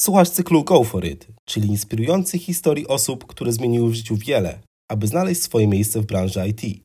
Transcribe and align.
Słuchasz 0.00 0.30
cyklu 0.30 0.64
Go 0.64 0.84
For 0.84 1.04
It, 1.04 1.26
czyli 1.44 1.68
inspirujących 1.68 2.42
historii 2.42 2.88
osób, 2.88 3.26
które 3.26 3.52
zmieniły 3.52 3.90
w 3.90 3.94
życiu 3.94 4.16
wiele, 4.16 4.58
aby 4.90 5.06
znaleźć 5.06 5.42
swoje 5.42 5.68
miejsce 5.68 6.00
w 6.00 6.06
branży 6.06 6.48
IT. 6.48 6.84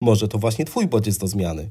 Może 0.00 0.28
to 0.28 0.38
właśnie 0.38 0.64
Twój 0.64 0.86
bodziec 0.86 1.18
do 1.18 1.26
zmiany. 1.26 1.70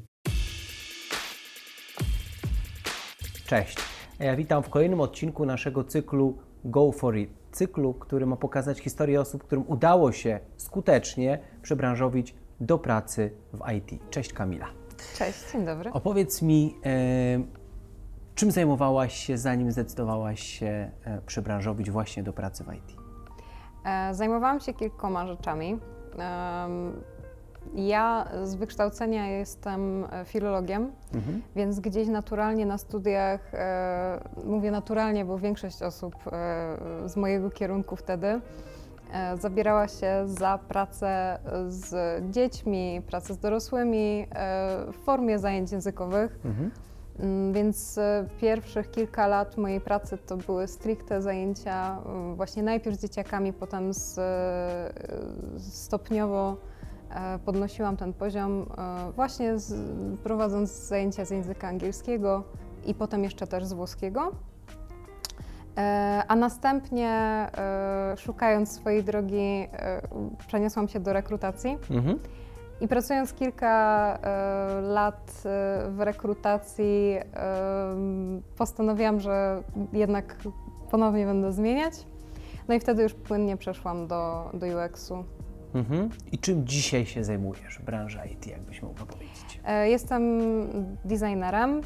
Cześć, 3.46 3.76
ja 4.18 4.36
witam 4.36 4.62
w 4.62 4.68
kolejnym 4.68 5.00
odcinku 5.00 5.46
naszego 5.46 5.84
cyklu 5.84 6.38
Go 6.64 6.92
For 6.92 7.16
It. 7.16 7.30
Cyklu, 7.52 7.94
który 7.94 8.26
ma 8.26 8.36
pokazać 8.36 8.78
historię 8.78 9.20
osób, 9.20 9.44
którym 9.44 9.64
udało 9.68 10.12
się 10.12 10.40
skutecznie 10.56 11.38
przebranżowić 11.62 12.34
do 12.60 12.78
pracy 12.78 13.30
w 13.52 13.72
IT. 13.72 14.00
Cześć 14.10 14.32
Kamila. 14.32 14.66
Cześć, 15.18 15.38
dzień 15.52 15.66
dobry. 15.66 15.92
Opowiedz 15.92 16.42
mi, 16.42 16.74
czym 18.34 18.50
zajmowałaś 18.50 19.14
się, 19.14 19.38
zanim 19.38 19.72
zdecydowałaś 19.72 20.40
się 20.40 20.90
e, 21.04 21.20
przebranżowić 21.26 21.90
właśnie 21.90 22.22
do 22.22 22.32
pracy 22.32 22.64
w 22.64 22.74
IT? 22.74 22.96
E, 23.84 24.14
zajmowałam 24.14 24.60
się 24.60 24.74
kilkoma 24.74 25.26
rzeczami. 25.26 25.78
Ja 27.74 28.28
z 28.44 28.54
wykształcenia 28.54 29.26
jestem 29.26 30.04
e, 30.04 30.24
filologiem, 30.24 30.92
mhm. 31.14 31.42
więc 31.56 31.80
gdzieś 31.80 32.08
naturalnie 32.08 32.66
na 32.66 32.78
studiach, 32.78 33.52
mówię 34.44 34.70
naturalnie, 34.70 35.24
bo 35.24 35.38
większość 35.38 35.82
osób 35.82 36.14
z 37.06 37.16
mojego 37.16 37.50
kierunku 37.50 37.96
wtedy 37.96 38.40
zabierała 39.40 39.88
się 39.88 40.22
za 40.24 40.58
pracę 40.68 41.38
z 41.68 41.94
dziećmi, 42.30 43.02
pracę 43.06 43.34
z 43.34 43.38
dorosłymi 43.38 44.26
w 44.92 44.96
formie 45.04 45.38
zajęć 45.38 45.72
językowych. 45.72 46.38
Mhm. 46.44 46.70
Mm, 47.22 47.52
więc 47.52 47.98
e, 47.98 48.26
pierwszych 48.40 48.90
kilka 48.90 49.26
lat 49.26 49.56
mojej 49.56 49.80
pracy 49.80 50.18
to 50.18 50.36
były 50.36 50.68
stricte 50.68 51.22
zajęcia 51.22 51.98
mm, 52.06 52.34
właśnie 52.36 52.62
najpierw 52.62 52.96
z 52.96 53.02
dzieciakami, 53.02 53.52
potem 53.52 53.94
z, 53.94 54.18
e, 54.18 54.92
stopniowo 55.58 56.56
e, 57.10 57.38
podnosiłam 57.38 57.96
ten 57.96 58.12
poziom 58.12 58.66
właśnie 59.16 59.58
z, 59.58 59.74
prowadząc 60.16 60.70
zajęcia 60.70 61.24
z 61.24 61.30
języka 61.30 61.68
angielskiego 61.68 62.44
i 62.86 62.94
potem 62.94 63.24
jeszcze 63.24 63.46
też 63.46 63.64
z 63.64 63.72
włoskiego. 63.72 64.30
A 66.28 66.36
następnie 66.36 67.46
szukając 68.16 68.72
swojej 68.72 69.04
drogi 69.04 69.68
przeniosłam 70.46 70.88
się 70.88 71.00
do 71.00 71.12
rekrutacji. 71.12 71.78
Mhm. 71.90 72.18
I 72.80 72.88
pracując 72.88 73.32
kilka 73.32 74.18
y, 74.78 74.82
lat 74.82 75.30
y, 75.30 75.90
w 75.90 76.00
rekrutacji, 76.00 77.18
y, 77.18 77.22
postanowiłam, 78.56 79.20
że 79.20 79.62
jednak 79.92 80.36
ponownie 80.90 81.26
będę 81.26 81.52
zmieniać. 81.52 81.94
No 82.68 82.74
i 82.74 82.80
wtedy 82.80 83.02
już 83.02 83.14
płynnie 83.14 83.56
przeszłam 83.56 84.06
do, 84.06 84.50
do 84.54 84.66
UX-u. 84.66 85.24
Mhm. 85.74 86.08
I 86.32 86.38
czym 86.38 86.66
dzisiaj 86.66 87.06
się 87.06 87.24
zajmujesz 87.24 87.78
w 87.78 87.82
branży 87.82 88.18
IT, 88.32 88.46
jakbyś 88.46 88.82
mogła 88.82 89.06
powiedzieć? 89.06 89.60
Jestem 89.84 90.40
designerem, 91.04 91.80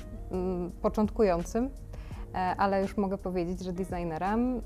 początkującym, 0.83 1.71
ale 2.57 2.83
już 2.83 2.97
mogę 2.97 3.19
powiedzieć, 3.19 3.61
że 3.61 3.73
designerem. 3.73 4.61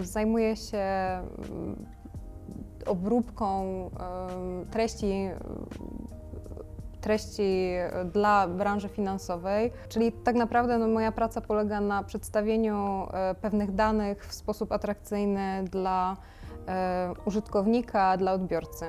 Zajmuję 0.00 0.56
się 0.56 0.84
obróbką 2.86 3.90
treści 4.70 5.30
treści 7.06 7.72
dla 8.12 8.48
branży 8.48 8.88
finansowej, 8.88 9.72
czyli 9.88 10.12
tak 10.12 10.34
naprawdę 10.34 10.78
no, 10.78 10.88
moja 10.88 11.12
praca 11.12 11.40
polega 11.40 11.80
na 11.80 12.02
przedstawieniu 12.02 13.06
e, 13.12 13.34
pewnych 13.34 13.74
danych 13.74 14.26
w 14.26 14.34
sposób 14.34 14.72
atrakcyjny 14.72 15.64
dla 15.70 16.16
e, 16.68 17.12
użytkownika, 17.24 18.16
dla 18.16 18.32
odbiorcy. 18.32 18.84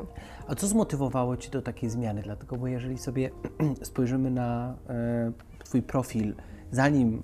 A 0.47 0.55
co 0.55 0.67
zmotywowało 0.67 1.37
Cię 1.37 1.49
do 1.51 1.61
takiej 1.61 1.89
zmiany? 1.89 2.21
Dlatego, 2.21 2.55
bo 2.55 2.67
jeżeli 2.67 2.97
sobie 2.97 3.29
spojrzymy 3.83 4.31
na 4.31 4.75
e, 4.89 5.31
Twój 5.63 5.81
profil, 5.81 6.35
zanim 6.71 7.23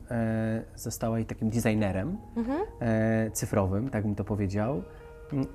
zostałaś 0.76 1.26
takim 1.26 1.50
designerem 1.50 2.18
mhm. 2.36 2.60
cyfrowym, 3.34 3.90
tak 3.90 4.04
bym 4.04 4.16
to 4.16 4.24
powiedział, 4.24 4.84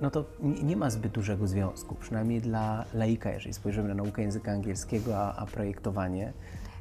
no 0.01 0.09
to 0.11 0.23
nie 0.63 0.75
ma 0.75 0.89
zbyt 0.89 1.11
dużego 1.11 1.47
związku, 1.47 1.95
przynajmniej 1.95 2.41
dla 2.41 2.85
laika, 2.93 3.31
jeżeli 3.31 3.53
spojrzymy 3.53 3.89
na 3.89 3.95
naukę 3.95 4.21
języka 4.21 4.51
angielskiego, 4.51 5.17
a, 5.17 5.35
a 5.35 5.45
projektowanie. 5.45 6.33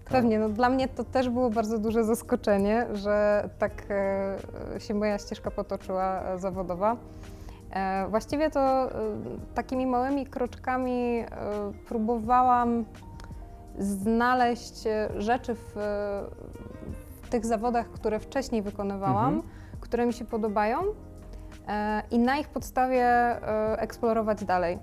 To... 0.04 0.10
Pewnie, 0.10 0.38
no 0.38 0.48
dla 0.48 0.68
mnie 0.68 0.88
to 0.88 1.04
też 1.04 1.28
było 1.28 1.50
bardzo 1.50 1.78
duże 1.78 2.04
zaskoczenie, 2.04 2.86
że 2.92 3.48
tak 3.58 3.72
e, 3.90 4.80
się 4.80 4.94
moja 4.94 5.18
ścieżka 5.18 5.50
potoczyła 5.50 6.22
e, 6.22 6.38
zawodowa. 6.38 6.96
E, 7.70 8.06
właściwie 8.08 8.50
to 8.50 8.88
takimi 9.54 9.86
małymi 9.86 10.26
kroczkami 10.26 11.24
próbowałam 11.88 12.84
znaleźć 13.78 14.84
rzeczy 15.18 15.54
w, 15.54 15.72
w, 17.22 17.28
tych 17.30 17.46
zawodach, 17.46 17.90
które 17.90 18.20
wcześniej 18.20 18.62
wykonywałam, 18.62 19.34
mhm. 19.34 19.52
które 19.80 20.06
mi 20.06 20.12
się 20.12 20.24
podobają 20.24 20.78
i 22.10 22.18
na 22.18 22.38
ich 22.38 22.48
podstawie 22.48 23.04
e, 23.04 23.78
eksplorować 23.78 24.44
dalej. 24.44 24.78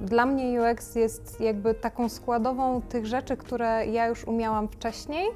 Dla 0.00 0.26
mnie 0.26 0.60
UX 0.62 0.94
jest 0.94 1.40
jakby 1.40 1.74
taką 1.74 2.08
składową 2.08 2.82
tych 2.82 3.06
rzeczy, 3.06 3.36
które 3.36 3.86
ja 3.86 4.06
już 4.06 4.24
umiałam 4.24 4.68
wcześniej, 4.68 5.28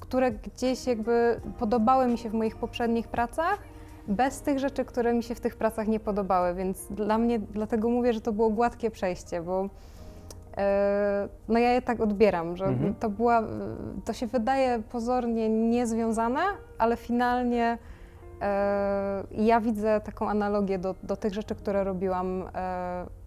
które 0.00 0.30
gdzieś 0.30 0.86
jakby 0.86 1.40
podobały 1.58 2.06
mi 2.06 2.18
się 2.18 2.30
w 2.30 2.34
moich 2.34 2.56
poprzednich 2.56 3.08
pracach, 3.08 3.58
bez 4.08 4.40
tych 4.40 4.58
rzeczy, 4.58 4.84
które 4.84 5.14
mi 5.14 5.22
się 5.22 5.34
w 5.34 5.40
tych 5.40 5.56
pracach 5.56 5.88
nie 5.88 6.00
podobały, 6.00 6.54
więc 6.54 6.86
dla 6.92 7.18
mnie, 7.18 7.38
dlatego 7.38 7.88
mówię, 7.88 8.12
że 8.12 8.20
to 8.20 8.32
było 8.32 8.50
gładkie 8.50 8.90
przejście, 8.90 9.42
bo 9.42 9.64
e, 9.64 9.68
no 11.48 11.58
ja 11.58 11.72
je 11.72 11.82
tak 11.82 12.00
odbieram, 12.00 12.56
że 12.56 12.64
mhm. 12.64 12.94
to 12.94 13.10
była, 13.10 13.42
to 14.04 14.12
się 14.12 14.26
wydaje 14.26 14.82
pozornie 14.92 15.48
niezwiązane, 15.48 16.40
ale 16.78 16.96
finalnie 16.96 17.78
e, 18.42 19.24
ja 19.30 19.60
widzę 19.60 20.00
taką 20.00 20.28
analogię 20.28 20.78
do, 20.78 20.94
do 21.02 21.16
tych 21.16 21.34
rzeczy, 21.34 21.54
które 21.54 21.84
robiłam 21.84 22.44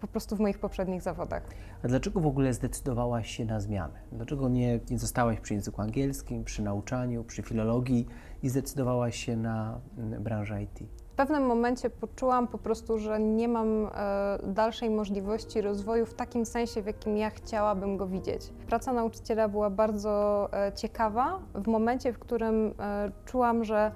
po 0.00 0.06
prostu 0.06 0.36
w 0.36 0.40
moich 0.40 0.58
poprzednich 0.58 1.02
zawodach. 1.02 1.42
A 1.84 1.88
dlaczego 1.88 2.20
w 2.20 2.26
ogóle 2.26 2.54
zdecydowałaś 2.54 3.30
się 3.30 3.44
na 3.44 3.60
zmianę? 3.60 4.00
Dlaczego 4.12 4.48
nie, 4.48 4.80
nie 4.90 4.98
zostałaś 4.98 5.40
przy 5.40 5.54
języku 5.54 5.82
angielskim, 5.82 6.44
przy 6.44 6.62
nauczaniu, 6.62 7.24
przy 7.24 7.42
filologii 7.42 8.06
i 8.42 8.48
zdecydowałaś 8.48 9.16
się 9.16 9.36
na 9.36 9.80
mm, 9.98 10.22
branżę 10.22 10.62
IT? 10.62 10.80
Pewnym 11.20 11.46
momencie 11.46 11.90
poczułam 11.90 12.48
po 12.48 12.58
prostu, 12.58 12.98
że 12.98 13.20
nie 13.20 13.48
mam 13.48 13.86
e, 13.86 14.38
dalszej 14.42 14.90
możliwości 14.90 15.60
rozwoju 15.60 16.06
w 16.06 16.14
takim 16.14 16.46
sensie, 16.46 16.82
w 16.82 16.86
jakim 16.86 17.16
ja 17.16 17.30
chciałabym 17.30 17.96
go 17.96 18.06
widzieć. 18.06 18.42
Praca 18.66 18.92
nauczyciela 18.92 19.48
była 19.48 19.70
bardzo 19.70 20.48
e, 20.52 20.72
ciekawa 20.72 21.38
w 21.54 21.68
momencie, 21.68 22.12
w 22.12 22.18
którym 22.18 22.74
e, 22.78 23.10
czułam, 23.24 23.64
że 23.64 23.92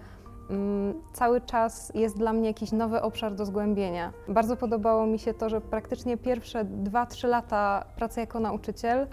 mm, 0.50 0.94
cały 1.12 1.40
czas 1.40 1.92
jest 1.94 2.18
dla 2.18 2.32
mnie 2.32 2.48
jakiś 2.48 2.72
nowy 2.72 3.02
obszar 3.02 3.34
do 3.34 3.46
zgłębienia. 3.46 4.12
Bardzo 4.28 4.56
podobało 4.56 5.06
mi 5.06 5.18
się 5.18 5.34
to, 5.34 5.48
że 5.48 5.60
praktycznie 5.60 6.16
pierwsze 6.16 6.64
2-3 6.64 7.28
lata 7.28 7.84
pracy 7.96 8.20
jako 8.20 8.40
nauczyciel 8.40 9.06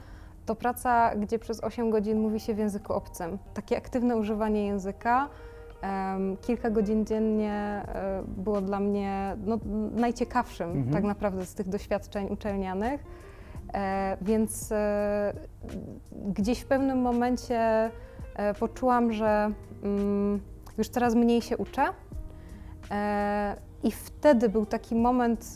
to 0.45 0.55
praca, 0.55 1.15
gdzie 1.15 1.39
przez 1.39 1.63
8 1.63 1.89
godzin 1.89 2.19
mówi 2.19 2.39
się 2.39 2.53
w 2.53 2.57
języku 2.57 2.93
obcym. 2.93 3.37
Takie 3.53 3.77
aktywne 3.77 4.17
używanie 4.17 4.65
języka, 4.65 5.29
kilka 6.41 6.69
godzin 6.69 7.05
dziennie 7.05 7.53
e, 7.53 8.23
było 8.27 8.61
dla 8.61 8.79
mnie 8.79 9.37
no, 9.45 9.59
najciekawszym 9.95 10.71
mhm. 10.71 10.93
tak 10.93 11.03
naprawdę 11.03 11.45
z 11.45 11.55
tych 11.55 11.69
doświadczeń 11.69 12.27
uczelnianych. 12.29 13.03
E, 13.73 14.17
więc 14.21 14.71
e, 14.71 15.33
gdzieś 16.25 16.59
w 16.59 16.65
pewnym 16.65 17.01
momencie 17.01 17.91
poczułam, 18.59 19.13
że 19.13 19.51
mm, 19.83 20.39
już 20.77 20.89
coraz 20.89 21.15
mniej 21.15 21.41
się 21.41 21.57
uczę. 21.57 21.83
I 23.83 23.91
wtedy 23.91 24.49
był 24.49 24.65
taki 24.65 24.95
moment, 24.95 25.55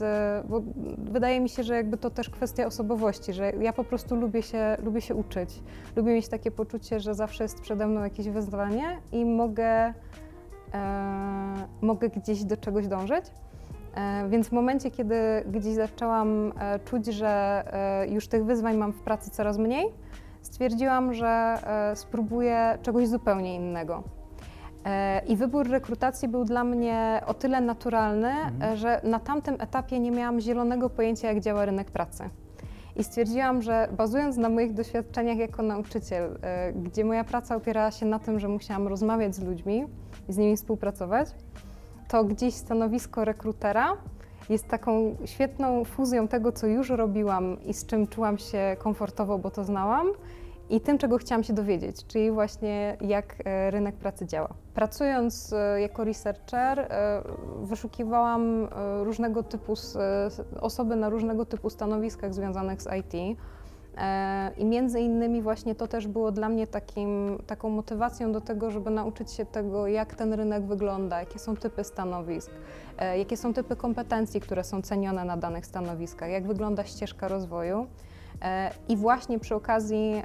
bo 0.50 0.62
wydaje 0.98 1.40
mi 1.40 1.50
się, 1.50 1.64
że 1.64 1.76
jakby 1.76 1.98
to 1.98 2.10
też 2.10 2.30
kwestia 2.30 2.66
osobowości, 2.66 3.34
że 3.34 3.52
ja 3.52 3.74
po 3.74 3.84
prostu 3.84 4.16
lubię 4.16 4.42
się, 4.42 4.78
lubię 4.84 5.02
się 5.02 5.16
uczyć. 5.16 5.64
Lubię 5.96 6.14
mieć 6.14 6.28
takie 6.28 6.52
poczucie, 6.52 7.00
że 7.00 7.14
zawsze 7.14 7.44
jest 7.44 7.62
przede 7.62 7.88
mną 7.88 8.04
jakieś 8.04 8.30
wyzwanie 8.30 8.98
i 9.12 9.26
mogę 9.26 9.94
e, 10.74 11.68
mogę 11.82 12.10
gdzieś 12.10 12.44
do 12.44 12.58
czegoś 12.58 12.88
dążyć. 12.88 13.26
E, 13.96 14.30
więc 14.30 14.48
w 14.48 14.52
momencie, 14.52 14.92
kiedy 14.92 15.16
gdzieś 15.52 15.74
zaczęłam 15.74 16.54
e, 16.60 16.80
czuć, 16.80 17.06
że 17.06 17.64
e, 17.74 18.08
już 18.08 18.28
tych 18.28 18.46
wyzwań 18.46 18.78
mam 18.78 18.92
w 18.94 19.00
pracy 19.00 19.30
coraz 19.32 19.58
mniej, 19.58 19.86
stwierdziłam, 20.42 21.14
że 21.14 21.28
e, 21.28 21.96
spróbuję 21.96 22.78
czegoś 22.82 23.08
zupełnie 23.08 23.56
innego. 23.56 24.04
E, 24.86 25.22
I 25.28 25.36
wybór 25.36 25.70
rekrutacji 25.70 26.28
był 26.28 26.46
dla 26.46 26.64
mnie 26.64 27.22
o 27.28 27.34
tyle 27.34 27.62
naturalny, 27.62 28.30
mhm. 28.30 28.78
że 28.78 29.02
na 29.04 29.20
tamtym 29.20 29.56
etapie 29.60 30.00
nie 30.00 30.12
miałam 30.12 30.40
zielonego 30.40 30.90
pojęcia, 30.90 31.28
jak 31.28 31.40
działa 31.40 31.66
rynek 31.66 31.92
pracy. 31.92 32.30
I 32.96 33.04
stwierdziłam, 33.04 33.62
że 33.62 33.88
bazując 33.98 34.38
na 34.38 34.50
moich 34.50 34.74
doświadczeniach 34.74 35.38
jako 35.38 35.64
nauczyciel, 35.64 36.40
e, 36.42 36.74
gdzie 36.74 37.06
moja 37.06 37.24
praca 37.24 37.56
opierała 37.56 37.92
się 37.92 38.06
na 38.06 38.20
tym, 38.20 38.40
że 38.40 38.48
musiałam 38.48 38.88
rozmawiać 38.88 39.36
z 39.36 39.44
ludźmi 39.44 39.86
i 40.30 40.34
z 40.34 40.38
nimi 40.38 40.58
współpracować, 40.58 41.28
to 42.08 42.24
gdzieś 42.24 42.54
stanowisko 42.54 43.26
rekrutera 43.26 43.98
jest 44.50 44.68
taką 44.68 45.16
świetną 45.26 45.84
fuzją 45.86 46.28
tego, 46.28 46.52
co 46.52 46.68
już 46.68 46.90
robiłam 46.90 47.58
i 47.64 47.74
z 47.74 47.86
czym 47.86 48.08
czułam 48.08 48.38
się 48.38 48.76
komfortowo, 48.80 49.38
bo 49.38 49.52
to 49.52 49.64
znałam, 49.64 50.08
i 50.70 50.82
tym, 50.82 50.98
czego 50.98 51.18
chciałam 51.18 51.44
się 51.44 51.54
dowiedzieć, 51.54 52.06
czyli 52.08 52.32
właśnie 52.32 52.98
jak 53.02 53.36
e, 53.46 53.72
rynek 53.72 53.96
pracy 53.96 54.26
działa. 54.26 54.50
Pracując 54.74 55.54
e, 55.54 55.82
jako 55.82 56.04
researcher, 56.04 56.80
e, 56.80 57.22
wyszukiwałam 57.62 58.68
różnego 59.04 59.44
typu 59.44 59.74
osoby 60.62 60.96
na 60.96 61.10
różnego 61.10 61.46
typu 61.46 61.70
stanowiskach 61.70 62.34
związanych 62.34 62.82
z 62.82 62.88
IT. 63.00 63.38
I 64.58 64.66
między 64.66 65.00
innymi 65.00 65.42
właśnie 65.42 65.76
to 65.76 65.88
też 65.88 66.08
było 66.08 66.32
dla 66.32 66.50
mnie 66.50 66.68
takim, 66.68 67.38
taką 67.48 67.70
motywacją 67.70 68.32
do 68.32 68.42
tego, 68.42 68.72
żeby 68.72 68.90
nauczyć 68.90 69.32
się 69.32 69.46
tego, 69.46 69.88
jak 69.88 70.16
ten 70.16 70.34
rynek 70.34 70.66
wygląda, 70.66 71.20
jakie 71.20 71.40
są 71.40 71.56
typy 71.56 71.84
stanowisk, 71.84 72.52
jakie 73.18 73.38
są 73.38 73.54
typy 73.54 73.76
kompetencji, 73.76 74.42
które 74.42 74.64
są 74.64 74.82
cenione 74.82 75.26
na 75.26 75.38
danych 75.38 75.66
stanowiskach, 75.66 76.30
jak 76.30 76.48
wygląda 76.48 76.84
ścieżka 76.84 77.28
rozwoju. 77.28 77.88
E, 78.42 78.72
I 78.88 78.98
właśnie 78.98 79.40
przy 79.40 79.56
okazji 79.56 80.24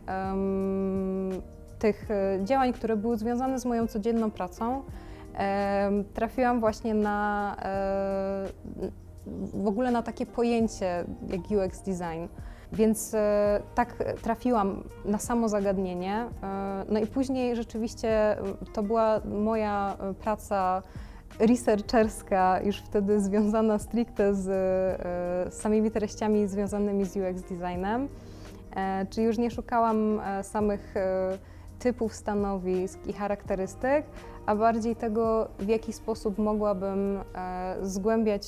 tych 1.79 2.11
e, 2.11 2.45
działań, 2.45 2.73
które 2.73 2.97
były 2.97 3.17
związane 3.17 3.59
z 3.61 3.65
moją 3.65 3.87
codzienną 3.87 4.31
pracą, 4.31 4.83
trafiłam 6.15 6.61
właśnie 6.61 6.95
na 6.95 7.57
e, 7.62 8.49
w 9.55 9.67
ogóle 9.67 9.91
na 9.91 10.03
takie 10.03 10.27
pojęcie 10.27 11.05
jak 11.29 11.41
UX 11.41 11.83
design. 11.83 12.27
Więc 12.73 13.17
tak 13.75 13.95
trafiłam 14.23 14.83
na 15.05 15.19
samo 15.19 15.49
zagadnienie. 15.49 16.27
No 16.89 17.01
i 17.01 17.06
później 17.06 17.56
rzeczywiście 17.56 18.37
to 18.73 18.83
była 18.83 19.21
moja 19.25 19.97
praca 20.21 20.83
researcherska, 21.38 22.61
już 22.61 22.77
wtedy 22.77 23.21
związana 23.21 23.79
stricte 23.79 24.35
z, 24.35 24.49
e, 24.49 25.50
z 25.50 25.55
samymi 25.55 25.91
treściami 25.91 26.49
związanymi 26.49 27.05
z 27.05 27.17
UX 27.17 27.43
designem. 27.43 28.09
E, 28.77 29.06
czyli 29.06 29.27
już 29.27 29.38
nie 29.38 29.50
szukałam 29.50 30.21
e, 30.21 30.44
samych 30.44 30.94
typów 31.79 32.15
stanowisk 32.15 33.06
i 33.06 33.12
charakterystyk, 33.12 34.05
a 34.47 34.56
bardziej 34.56 34.97
tego, 34.97 35.49
w 35.59 35.69
jaki 35.69 35.93
sposób 35.93 36.38
mogłabym 36.38 37.21
zgłębiać, 37.82 38.47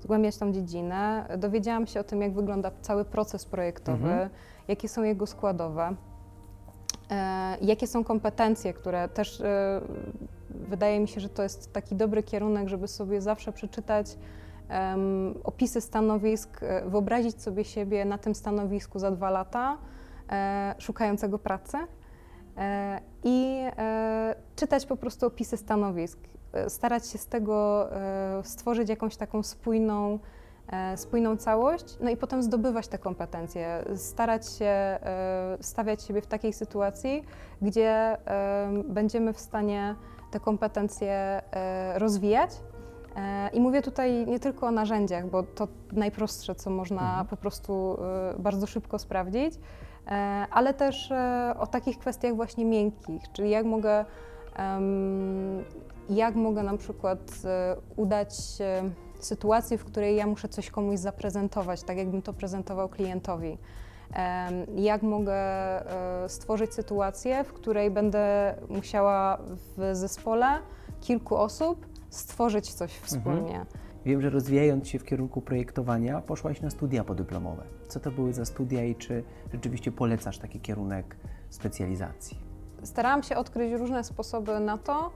zgłębiać 0.00 0.36
tą 0.36 0.52
dziedzinę. 0.52 1.26
Dowiedziałam 1.38 1.86
się 1.86 2.00
o 2.00 2.04
tym, 2.04 2.22
jak 2.22 2.32
wygląda 2.32 2.70
cały 2.80 3.04
proces 3.04 3.44
projektowy, 3.44 4.08
mhm. 4.08 4.30
jakie 4.68 4.88
są 4.88 5.02
jego 5.02 5.26
składowe. 5.26 5.94
Jakie 7.60 7.86
są 7.86 8.04
kompetencje, 8.04 8.72
które 8.72 9.08
też 9.08 9.42
wydaje 10.50 11.00
mi 11.00 11.08
się, 11.08 11.20
że 11.20 11.28
to 11.28 11.42
jest 11.42 11.72
taki 11.72 11.94
dobry 11.94 12.22
kierunek, 12.22 12.68
żeby 12.68 12.88
sobie 12.88 13.20
zawsze 13.20 13.52
przeczytać 13.52 14.16
opisy 15.44 15.80
stanowisk, 15.80 16.62
e, 16.62 16.88
wyobrazić 16.88 17.42
sobie 17.42 17.64
siebie 17.64 18.04
na 18.04 18.18
tym 18.18 18.34
stanowisku 18.34 18.98
za 18.98 19.10
dwa 19.10 19.30
lata, 19.30 19.78
e, 20.30 20.74
szukającego 20.78 21.38
pracy 21.38 21.76
e, 22.56 23.00
i 23.24 23.64
e, 23.76 24.34
czytać 24.56 24.86
po 24.86 24.96
prostu 24.96 25.26
opisy 25.26 25.56
stanowisk, 25.56 26.18
e, 26.52 26.70
starać 26.70 27.06
się 27.06 27.18
z 27.18 27.26
tego 27.26 27.88
e, 27.92 28.42
stworzyć 28.44 28.88
jakąś 28.88 29.16
taką 29.16 29.42
spójną, 29.42 30.18
spójną 30.96 31.36
całość, 31.36 31.84
no 32.00 32.10
i 32.10 32.16
potem 32.16 32.42
zdobywać 32.42 32.88
te 32.88 32.98
kompetencje, 32.98 33.84
starać 33.96 34.48
się 34.48 34.98
stawiać 35.60 36.02
siebie 36.02 36.22
w 36.22 36.26
takiej 36.26 36.52
sytuacji, 36.52 37.24
gdzie 37.62 38.16
będziemy 38.88 39.32
w 39.32 39.40
stanie 39.40 39.94
te 40.34 40.40
kompetencje 40.40 41.12
e, 41.12 41.98
rozwijać. 41.98 42.50
E, 43.16 43.48
I 43.52 43.60
mówię 43.60 43.82
tutaj 43.82 44.26
nie 44.26 44.40
tylko 44.40 44.66
o 44.66 44.70
narzędziach, 44.70 45.26
bo 45.26 45.42
to 45.42 45.68
najprostsze, 45.92 46.54
co 46.54 46.70
można 46.70 47.02
mhm. 47.08 47.26
po 47.26 47.36
prostu 47.36 47.98
e, 48.02 48.34
bardzo 48.38 48.66
szybko 48.66 48.98
sprawdzić, 48.98 49.54
ale 50.50 50.74
też 50.74 51.12
o 51.58 51.66
takich 51.66 51.98
kwestiach 51.98 52.36
właśnie 52.36 52.64
miękkich, 52.64 53.32
czyli 53.32 53.50
jak 53.50 53.66
mogę, 53.66 54.04
jak 56.10 56.34
mogę 56.34 56.62
na 56.62 56.76
przykład 56.76 57.20
udać 57.96 58.34
sytuację, 59.26 59.78
w 59.78 59.84
której 59.84 60.16
ja 60.16 60.26
muszę 60.26 60.48
coś 60.48 60.70
komuś 60.70 60.98
zaprezentować, 60.98 61.82
tak 61.82 61.96
jakbym 61.96 62.22
to 62.22 62.32
prezentował 62.32 62.88
klientowi 62.88 63.58
jak 64.76 65.02
mogę 65.02 65.34
e, 66.24 66.28
stworzyć 66.28 66.74
sytuację, 66.74 67.44
w 67.44 67.52
której 67.52 67.90
będę 67.90 68.54
musiała 68.68 69.38
w 69.76 69.90
zespole 69.92 70.46
kilku 71.00 71.36
osób 71.36 71.86
stworzyć 72.10 72.72
coś 72.72 72.92
mhm. 72.92 73.06
wspólnie. 73.06 73.60
Mhm. 73.60 73.66
Wiem, 74.04 74.22
że 74.22 74.30
rozwijając 74.30 74.88
się 74.88 74.98
w 74.98 75.04
kierunku 75.04 75.40
projektowania, 75.40 76.20
poszłaś 76.20 76.60
na 76.60 76.70
studia 76.70 77.04
podyplomowe. 77.04 77.62
Co 77.88 78.00
to 78.00 78.10
były 78.10 78.32
za 78.32 78.44
studia 78.44 78.84
i 78.84 78.94
czy 78.94 79.24
rzeczywiście 79.52 79.92
polecasz 79.92 80.38
taki 80.38 80.60
kierunek 80.60 81.16
specjalizacji? 81.50 82.38
Starałam 82.82 83.22
się 83.22 83.36
odkryć 83.36 83.72
różne 83.72 84.04
sposoby 84.04 84.60
na 84.60 84.78
to, 84.78 85.10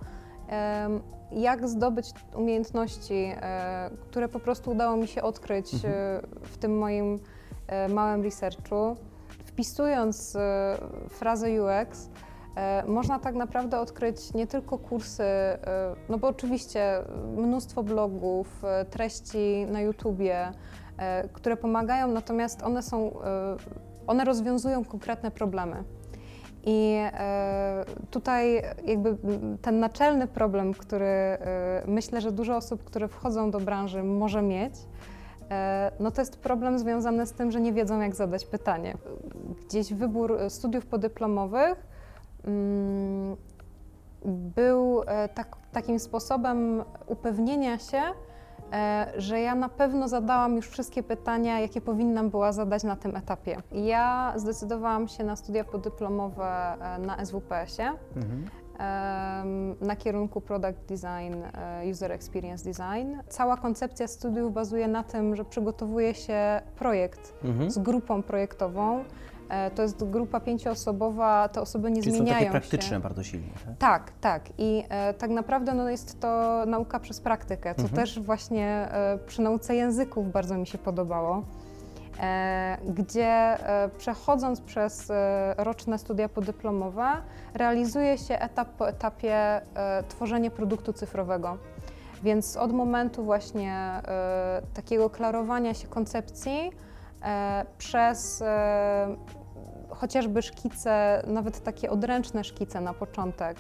jak 1.32 1.68
zdobyć 1.68 2.10
umiejętności, 2.34 3.32
e, 3.34 3.90
które 4.00 4.28
po 4.28 4.40
prostu 4.40 4.70
udało 4.70 4.96
mi 4.96 5.08
się 5.08 5.22
odkryć 5.22 5.74
mhm. 5.74 5.94
E, 5.94 6.20
w 6.42 6.58
tym 6.58 6.78
moim 6.78 7.18
E, 7.68 7.88
małym 7.88 8.22
researchu, 8.22 8.96
wpisując 9.44 10.36
frazę 11.08 11.48
UX, 11.62 12.10
można 12.86 13.18
tak 13.18 13.34
naprawdę 13.34 13.80
odkryć 13.80 14.34
nie 14.34 14.46
tylko 14.46 14.78
kursy, 14.78 15.24
no 16.08 16.18
bo 16.18 16.28
oczywiście 16.28 16.98
mnóstwo 17.36 17.82
blogów, 17.82 18.62
treści 18.90 19.66
na 19.70 19.80
YouTubie, 19.80 20.52
które 21.32 21.56
pomagają, 21.56 22.08
natomiast 22.08 22.62
one 22.62 22.82
są, 22.82 23.18
one 24.06 24.24
rozwiązują 24.24 24.84
konkretne 24.84 25.30
problemy. 25.30 25.84
I 26.64 26.98
tutaj 28.10 28.62
jakby 28.84 29.16
ten 29.62 29.80
naczelny 29.80 30.26
problem, 30.26 30.74
który 30.74 31.38
myślę, 31.86 32.20
że 32.20 32.32
dużo 32.32 32.56
osób, 32.56 32.84
które 32.84 33.08
wchodzą 33.08 33.50
do 33.50 33.60
branży 33.60 34.02
może 34.02 34.42
mieć, 34.42 34.74
E, 35.50 35.92
no 36.00 36.10
to 36.10 36.20
jest 36.20 36.36
problem 36.36 36.78
związany 36.78 37.26
z 37.26 37.32
tym, 37.32 37.50
że 37.50 37.60
nie 37.60 37.72
wiedzą, 37.72 38.00
jak 38.00 38.14
zadać 38.14 38.44
pytanie. 38.44 38.96
Gdzieś 39.66 39.94
wybór 39.94 40.38
studiów 40.48 40.86
podyplomowych 40.86 41.86
mm, 42.44 43.36
był 44.24 45.02
e, 45.06 45.28
tak, 45.28 45.56
takim 45.72 45.98
sposobem 45.98 46.84
upewnienia 47.06 47.78
się, 47.78 47.98
e, 47.98 48.12
że 49.16 49.40
ja 49.40 49.54
na 49.54 49.68
pewno 49.68 50.08
zadałam 50.08 50.56
już 50.56 50.68
wszystkie 50.68 51.02
pytania, 51.02 51.60
jakie 51.60 51.80
powinnam 51.80 52.30
była 52.30 52.52
zadać 52.52 52.84
na 52.84 52.96
tym 52.96 53.16
etapie. 53.16 53.56
Ja 53.72 54.32
zdecydowałam 54.36 55.08
się 55.08 55.24
na 55.24 55.36
studia 55.36 55.64
podyplomowe 55.64 56.76
na 56.98 57.24
SWPS-ie. 57.24 57.92
Mhm 58.16 58.48
na 59.80 59.96
kierunku 59.96 60.40
Product 60.40 60.86
Design, 60.88 61.42
e, 61.54 61.90
User 61.90 62.12
Experience 62.12 62.64
Design. 62.64 63.16
Cała 63.28 63.56
koncepcja 63.56 64.08
studiów 64.08 64.52
bazuje 64.52 64.88
na 64.88 65.02
tym, 65.02 65.36
że 65.36 65.44
przygotowuje 65.44 66.14
się 66.14 66.60
projekt 66.76 67.34
mhm. 67.44 67.70
z 67.70 67.78
grupą 67.78 68.22
projektową. 68.22 69.04
E, 69.48 69.70
to 69.70 69.82
jest 69.82 70.04
grupa 70.04 70.40
pięcioosobowa, 70.40 71.48
te 71.48 71.60
osoby 71.60 71.90
nie 71.90 72.02
Czyli 72.02 72.16
zmieniają 72.16 72.38
są 72.38 72.44
takie 72.44 72.50
praktyczne 72.50 72.96
się. 72.96 73.00
bardzo 73.00 73.22
silnie, 73.22 73.50
tak? 73.66 73.76
Tak, 73.78 74.12
tak. 74.20 74.42
I 74.58 74.84
e, 74.88 75.14
tak 75.14 75.30
naprawdę 75.30 75.74
no, 75.74 75.90
jest 75.90 76.20
to 76.20 76.62
nauka 76.66 77.00
przez 77.00 77.20
praktykę, 77.20 77.74
co 77.74 77.82
mhm. 77.82 77.96
też 77.96 78.20
właśnie 78.20 78.66
e, 78.66 79.18
przy 79.26 79.42
nauce 79.42 79.74
języków 79.74 80.32
bardzo 80.32 80.58
mi 80.58 80.66
się 80.66 80.78
podobało. 80.78 81.42
E, 82.20 82.78
gdzie 82.88 83.26
e, 83.26 83.88
przechodząc 83.98 84.60
przez 84.60 85.10
e, 85.10 85.54
roczne 85.58 85.98
studia 85.98 86.28
podyplomowe 86.28 87.06
realizuje 87.54 88.18
się 88.18 88.38
etap 88.38 88.68
po 88.68 88.88
etapie 88.88 89.60
tworzenie 90.08 90.50
produktu 90.50 90.92
cyfrowego. 90.92 91.56
Więc 92.22 92.56
od 92.56 92.72
momentu 92.72 93.24
właśnie 93.24 94.02
takiego 94.74 95.10
klarowania 95.10 95.74
się 95.74 95.88
koncepcji 95.88 96.72
przez 97.78 98.42
chociażby 99.98 100.42
szkice, 100.42 101.22
nawet 101.26 101.60
takie 101.60 101.90
odręczne 101.90 102.44
szkice 102.44 102.80
na 102.80 102.94
początek, 102.94 103.56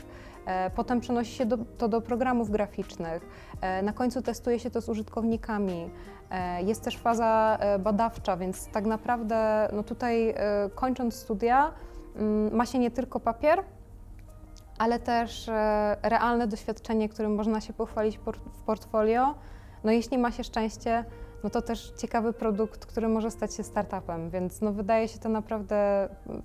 E, 0.48 0.70
potem 0.70 1.00
przenosi 1.00 1.32
się 1.32 1.46
do, 1.46 1.58
to 1.78 1.88
do 1.88 2.00
programów 2.00 2.50
graficznych. 2.50 3.28
E, 3.60 3.82
na 3.82 3.92
końcu 3.92 4.22
testuje 4.22 4.58
się 4.58 4.70
to 4.70 4.80
z 4.80 4.88
użytkownikami. 4.88 5.90
E, 6.30 6.62
jest 6.62 6.84
też 6.84 6.98
faza 6.98 7.58
badawcza, 7.78 8.36
więc 8.36 8.66
tak 8.68 8.86
naprawdę 8.86 9.68
no 9.72 9.82
tutaj 9.82 10.34
kończąc 10.74 11.14
studia 11.14 11.72
mm, 12.16 12.54
ma 12.56 12.66
się 12.66 12.78
nie 12.78 12.90
tylko 12.90 13.20
papier, 13.20 13.64
ale 14.78 14.98
też 14.98 15.50
realne 16.02 16.46
doświadczenie, 16.46 17.08
którym 17.08 17.34
można 17.34 17.60
się 17.60 17.72
pochwalić 17.72 18.18
w 18.54 18.62
portfolio. 18.66 19.34
No 19.84 19.92
jeśli 19.92 20.18
ma 20.18 20.30
się 20.32 20.44
szczęście, 20.44 21.04
no 21.44 21.50
to 21.50 21.62
też 21.62 21.92
ciekawy 21.96 22.32
produkt, 22.32 22.86
który 22.86 23.08
może 23.08 23.30
stać 23.30 23.54
się 23.54 23.62
startupem, 23.62 24.30
więc 24.30 24.60
no 24.60 24.72
wydaje 24.72 25.08
się 25.08 25.18
to 25.18 25.28
naprawdę 25.28 26.04
mm, 26.04 26.42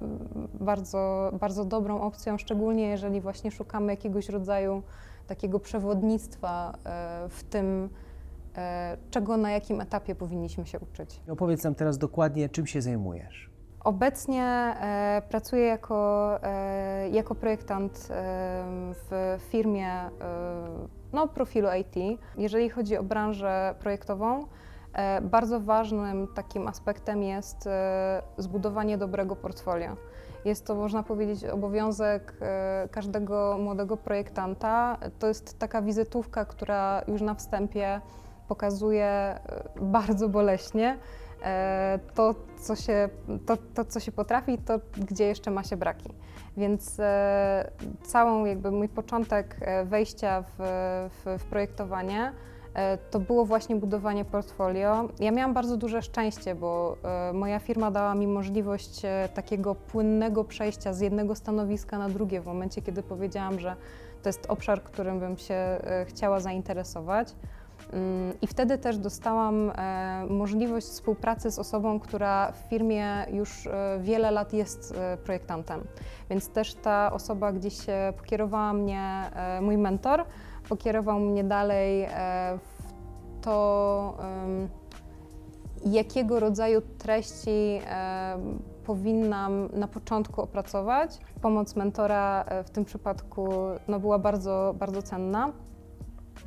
bardzo, 0.54 1.32
bardzo 1.40 1.66
dobrą 1.66 2.02
opcją, 2.02 2.38
szczególnie 2.38 2.90
jeżeli 2.90 3.22
właśnie 3.22 3.52
szukamy 3.52 3.94
jakiegoś 3.94 4.30
rodzaju 4.30 4.84
takiego 5.28 5.60
przewodnictwa 5.60 6.74
e, 6.86 7.30
w 7.30 7.44
tym, 7.44 7.90
e, 8.58 8.98
czego 9.12 9.38
na 9.38 9.52
jakim 9.52 9.82
etapie 9.82 10.16
powinniśmy 10.16 10.66
się 10.66 10.80
uczyć. 10.80 11.22
Opowiedz 11.30 11.64
nam 11.64 11.76
teraz 11.76 11.98
dokładnie, 11.98 12.50
czym 12.50 12.68
się 12.68 12.82
zajmujesz. 12.82 13.54
Obecnie 13.84 14.44
e, 14.44 15.22
pracuję 15.30 15.66
jako, 15.66 16.40
e, 16.44 17.10
jako 17.10 17.36
projektant 17.36 18.08
e, 18.12 18.24
w 18.94 19.40
firmie 19.50 19.90
e, 19.90 20.10
no, 21.14 21.28
profilu 21.28 21.68
IT. 21.82 22.20
Jeżeli 22.38 22.70
chodzi 22.70 22.98
o 22.98 23.04
branżę 23.04 23.76
projektową, 23.80 24.48
bardzo 25.22 25.60
ważnym 25.60 26.28
takim 26.28 26.68
aspektem 26.68 27.24
jest 27.24 27.68
e, 27.68 28.22
zbudowanie 28.38 28.98
dobrego 28.98 29.36
portfolio. 29.36 29.96
Jest 30.46 30.66
to, 30.66 30.76
można 30.76 31.04
powiedzieć, 31.04 31.46
obowiązek 31.46 32.34
e, 32.42 32.90
każdego 32.92 33.58
młodego 33.60 33.98
projektanta. 33.98 34.98
To 35.20 35.28
jest 35.28 35.60
taka 35.60 35.82
wizytówka, 35.82 36.46
która 36.46 37.02
już 37.08 37.22
na 37.22 37.36
wstępie 37.36 38.02
pokazuje 38.48 39.06
e, 39.06 39.40
bardzo 39.82 40.30
boleśnie 40.30 40.98
e, 41.44 42.00
to, 42.14 42.36
co 42.62 42.76
się, 42.76 43.10
to, 43.46 43.58
to, 43.74 43.86
co 43.86 44.00
się 44.00 44.12
potrafi, 44.12 44.58
to 44.58 44.80
gdzie 44.98 45.26
jeszcze 45.26 45.52
ma 45.52 45.64
się 45.64 45.78
braki. 45.78 46.10
Więc 46.58 47.00
e, 47.00 47.72
całą 48.04 48.46
jakby 48.46 48.72
mój 48.72 48.90
początek 48.90 49.56
e, 49.62 49.86
wejścia 49.86 50.42
w, 50.42 50.54
w, 51.10 51.40
w 51.40 51.46
projektowanie 51.46 52.22
e, 52.22 52.53
to 53.12 53.20
było 53.20 53.46
właśnie 53.46 53.76
budowanie 53.76 54.26
portfolio. 54.26 55.10
Ja 55.20 55.32
miałam 55.32 55.54
bardzo 55.54 55.78
duże 55.78 56.02
szczęście, 56.02 56.56
bo 56.56 56.98
e, 57.04 57.34
moja 57.34 57.60
firma 57.60 57.92
dała 57.92 58.16
mi 58.16 58.28
możliwość 58.28 59.06
e, 59.06 59.30
takiego 59.34 59.76
płynnego 59.76 60.44
przejścia 60.44 60.94
z 60.94 61.00
jednego 61.00 61.36
stanowiska 61.36 61.98
na 61.98 62.10
drugie 62.10 62.42
w 62.42 62.46
momencie, 62.46 62.82
kiedy 62.82 63.04
powiedziałam, 63.04 63.60
że 63.60 63.76
to 64.24 64.30
jest 64.30 64.46
obszar, 64.48 64.84
którym 64.84 65.20
bym 65.20 65.38
się 65.38 65.54
e, 65.54 66.06
chciała 66.08 66.40
zainteresować. 66.40 67.36
Mm, 67.94 68.34
I 68.42 68.48
wtedy 68.48 68.78
też 68.78 68.98
dostałam 68.98 69.72
e, 69.76 70.26
możliwość 70.30 70.88
współpracy 70.88 71.52
z 71.52 71.60
osobą, 71.60 72.00
która 72.00 72.52
w 72.52 72.70
firmie 72.70 73.26
już 73.32 73.68
e, 73.68 74.00
wiele 74.02 74.32
lat 74.32 74.54
jest 74.54 74.94
e, 74.98 75.18
projektantem. 75.18 75.84
Więc 76.30 76.50
też 76.50 76.74
ta 76.74 77.14
osoba 77.14 77.52
gdzieś 77.52 77.90
e, 77.90 78.14
pokierowała 78.18 78.74
mnie, 78.74 79.02
e, 79.36 79.62
mój 79.62 79.78
mentor, 79.78 80.26
pokierował 80.70 81.20
mnie 81.20 81.44
dalej 81.44 82.04
e, 82.04 82.10
w 82.58 82.94
to, 83.42 84.18
jakiego 85.86 86.40
rodzaju 86.40 86.82
treści 86.98 87.80
e, 87.88 88.38
powinnam 88.86 89.70
na 89.74 89.88
początku 89.88 90.42
opracować. 90.42 91.18
Pomoc 91.42 91.76
mentora 91.76 92.44
e, 92.48 92.64
w 92.64 92.70
tym 92.70 92.86
przypadku 92.86 93.50
no, 93.88 94.00
była 94.00 94.20
bardzo, 94.20 94.76
bardzo 94.80 95.02
cenna. 95.02 95.52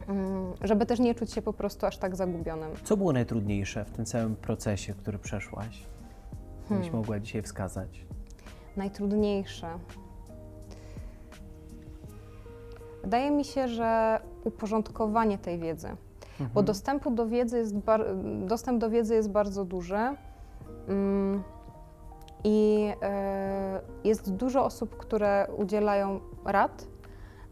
Mm, 0.09 0.53
żeby 0.63 0.87
też 0.87 0.99
nie 1.01 1.15
czuć 1.15 1.33
się 1.33 1.43
po 1.43 1.53
prostu 1.53 1.87
aż 1.87 1.99
tak 1.99 2.17
zagubionym. 2.17 2.71
Co 2.85 2.97
było 2.97 3.13
najtrudniejsze 3.13 3.85
w 3.85 3.91
tym 3.91 4.05
całym 4.05 4.37
procesie, 4.37 4.95
który 4.95 5.19
przeszłaś? 5.19 5.87
Byś 6.61 6.69
Hmm. 6.69 6.93
mogła 6.93 7.21
dzisiaj 7.21 7.43
wskazać. 7.43 8.07
Najtrudniejsze. 8.77 9.69
Wydaje 13.07 13.31
mi 13.31 13.45
się, 13.45 13.69
że 13.69 14.21
uporządkowanie 14.45 15.39
tej 15.39 15.59
wiedzy, 15.59 15.89
bo 16.39 16.45
Mhm. 16.45 16.67
dostępu 16.67 17.11
do 17.11 17.27
wiedzy 17.27 17.59
jest 17.59 17.75
dostęp 18.47 18.81
do 18.81 18.91
wiedzy 18.91 19.15
jest 19.15 19.31
bardzo 19.31 19.65
duży. 19.65 19.99
Mm, 20.89 21.43
I 22.45 22.89
e, 23.03 23.81
jest 24.05 24.33
dużo 24.33 24.65
osób, 24.65 24.97
które 24.97 25.47
udzielają 25.57 26.21
rad, 26.45 26.87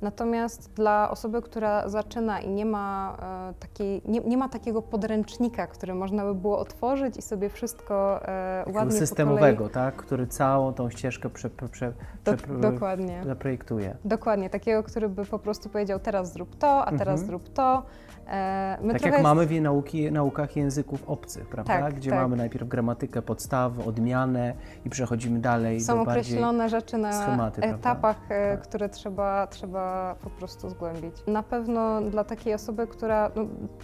natomiast 0.05 0.73
dla 0.75 1.11
osoby, 1.11 1.43
która 1.43 1.89
zaczyna 1.89 2.41
i 2.41 2.49
nie 2.51 2.67
ma, 2.67 3.17
e, 3.51 3.55
takiej, 3.61 4.03
nie, 4.05 4.21
nie 4.21 4.37
ma 4.37 4.49
takiego 4.49 4.83
podręcznika, 4.83 5.67
który 5.67 5.95
można 5.95 6.25
by 6.25 6.35
było 6.35 6.59
otworzyć 6.59 7.17
i 7.17 7.23
sobie 7.23 7.49
wszystko 7.51 8.21
e, 8.29 8.65
ładnie 8.75 8.99
systemowego, 8.99 9.69
tak? 9.69 9.97
Który 9.97 10.27
całą 10.27 10.73
tą 10.75 10.91
ścieżkę 10.91 11.31
prze, 11.31 11.51
prze, 11.51 11.69
prze, 11.69 11.93
kolei... 12.25 12.37
prze, 12.39 12.47
Dok- 12.47 12.61
dokładnie. 12.61 13.23
zaprojektuje. 13.25 13.97
Dokładnie, 14.05 14.51
takiego, 14.51 14.83
który 14.83 15.09
by 15.09 15.25
po 15.25 15.39
prostu 15.39 15.69
powiedział 15.69 15.99
teraz 16.01 16.33
zrób 16.33 16.57
to, 16.57 16.85
a 16.85 16.91
teraz 16.91 17.01
Mhm. 17.21 17.27
zrób 17.27 17.49
to. 17.53 17.83
E, 18.29 18.79
my 18.83 18.93
Tak 18.93 19.03
jak 19.03 19.13
jest- 19.13 19.23
mamy 19.25 19.47
w 19.47 19.61
nauki, 19.61 20.13
naukach 20.13 20.57
języków 20.57 21.05
obcych, 21.07 21.49
prawda? 21.49 21.79
Tak, 21.79 21.95
Gdzie 21.95 22.11
tak. 22.11 22.19
mamy 22.21 22.37
najpierw 22.37 22.69
gramatykę, 22.69 23.23
podstawę, 23.23 23.85
odmianę 23.85 24.55
i 24.85 24.91
przechodzimy 24.91 25.39
dalej 25.41 25.81
Są 25.81 25.99
do 25.99 26.05
bardziej... 26.05 26.23
określone 26.35 26.69
rzeczy 26.69 26.99
na 26.99 27.13
schematy, 27.13 27.63
etapach, 27.63 28.17
Tak. 28.29 28.63
które 28.63 28.89
trzeba, 28.89 29.47
trzeba 29.47 29.94
po 30.23 30.31
prostu 30.31 30.71
zgłębić. 30.71 31.15
Na 31.27 31.43
pewno 31.43 32.01
dla 32.03 32.25
takiej 32.25 32.55
osoby, 32.55 32.87
która, 32.87 33.31
no, 33.37 33.43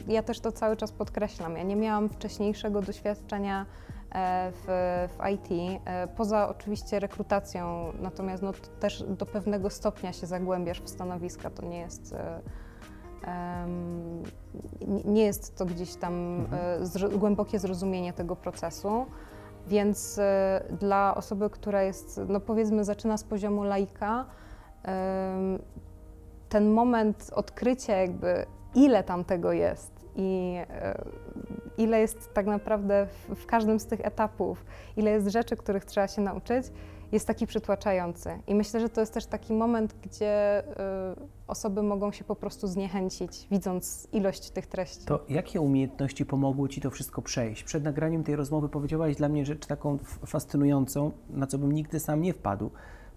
ja 0.09 0.23
też 0.23 0.41
to 0.41 0.53
cały 0.53 0.77
czas 0.77 0.93
podkreślam, 0.93 1.57
ja 1.57 1.63
nie 1.63 1.77
miałam 1.77 2.09
wcześniejszego 2.09 2.83
doświadczenia 2.83 3.67
e, 4.13 4.53
w, 4.55 4.65
w 5.19 5.29
IT, 5.33 5.81
e, 5.85 6.09
poza 6.09 6.49
oczywiście 6.49 6.99
rekrutacją, 7.01 7.93
natomiast 8.01 8.43
no, 8.43 8.53
też 8.81 9.03
do 9.09 9.27
pewnego 9.27 9.71
stopnia 9.71 10.13
się 10.13 10.27
zagłębiasz 10.27 10.81
w 10.83 10.89
stanowiska, 10.89 11.51
to 11.51 11.67
nie 11.67 11.79
jest... 11.79 12.15
em, 13.27 14.23
nie- 15.05 15.25
jest 15.25 15.57
to 15.57 15.67
gdzieś 15.67 15.95
tam 15.97 16.39
Mhm. 16.41 16.85
zro- 16.85 17.19
głębokie 17.19 17.59
zrozumienie 17.59 18.13
tego 18.13 18.37
procesu. 18.37 19.07
Więc 19.69 20.21
dla 20.81 21.15
osoby, 21.15 21.51
która 21.51 21.83
jest, 21.83 22.21
no 22.29 22.41
powiedzmy, 22.41 22.85
zaczyna 22.85 23.17
z 23.17 23.25
poziomu 23.25 23.63
laika, 23.65 24.27
ten 26.51 26.71
moment 26.71 27.31
odkrycia, 27.35 27.97
jakby 27.97 28.47
ile 28.75 29.05
tam 29.05 29.25
tego 29.25 29.53
jest 29.53 29.93
i 30.17 30.57
e, 30.71 31.05
ile 31.79 32.01
jest 32.01 32.35
tak 32.35 32.47
naprawdę 32.47 33.07
w, 33.35 33.47
każdym 33.47 33.81
z 33.81 33.87
tych 33.87 34.01
etapów, 34.01 34.65
ile 34.97 35.11
jest 35.11 35.29
rzeczy, 35.29 35.57
których 35.57 35.85
trzeba 35.85 36.09
się 36.09 36.23
nauczyć, 36.23 36.67
jest 37.13 37.27
taki 37.27 37.47
przytłaczający. 37.47 38.31
I 38.47 38.55
myślę, 38.55 38.81
że 38.81 38.89
to 38.89 39.01
jest 39.01 39.15
też 39.15 39.27
taki 39.27 39.53
moment, 39.55 39.95
gdzie 40.03 40.29
e, 40.29 41.15
osoby 41.47 41.83
mogą 41.83 42.13
się 42.13 42.25
po 42.25 42.37
prostu 42.37 42.67
zniechęcić, 42.67 43.47
widząc 43.51 44.09
ilość 44.13 44.51
tych 44.51 44.67
treści. 44.67 45.07
To 45.07 45.25
jakie 45.29 45.61
umiejętności 45.61 46.27
pomogły 46.27 46.69
Ci 46.69 46.81
to 46.81 46.91
wszystko 46.91 47.23
przejść? 47.23 47.65
Przed 47.65 47.85
nagraniem 47.85 48.25
tej 48.25 48.37
rozmowy 48.37 48.69
powiedziałaś 48.69 49.17
dla 49.17 49.29
mnie 49.29 49.47
rzecz 49.47 49.67
taką 49.67 49.99
fascynującą, 50.27 51.13
na 51.31 51.47
co 51.47 51.59
bym 51.59 51.73
nigdy 51.73 52.01
sam 52.01 52.23
nie 52.23 52.33
wpadł. 52.33 52.71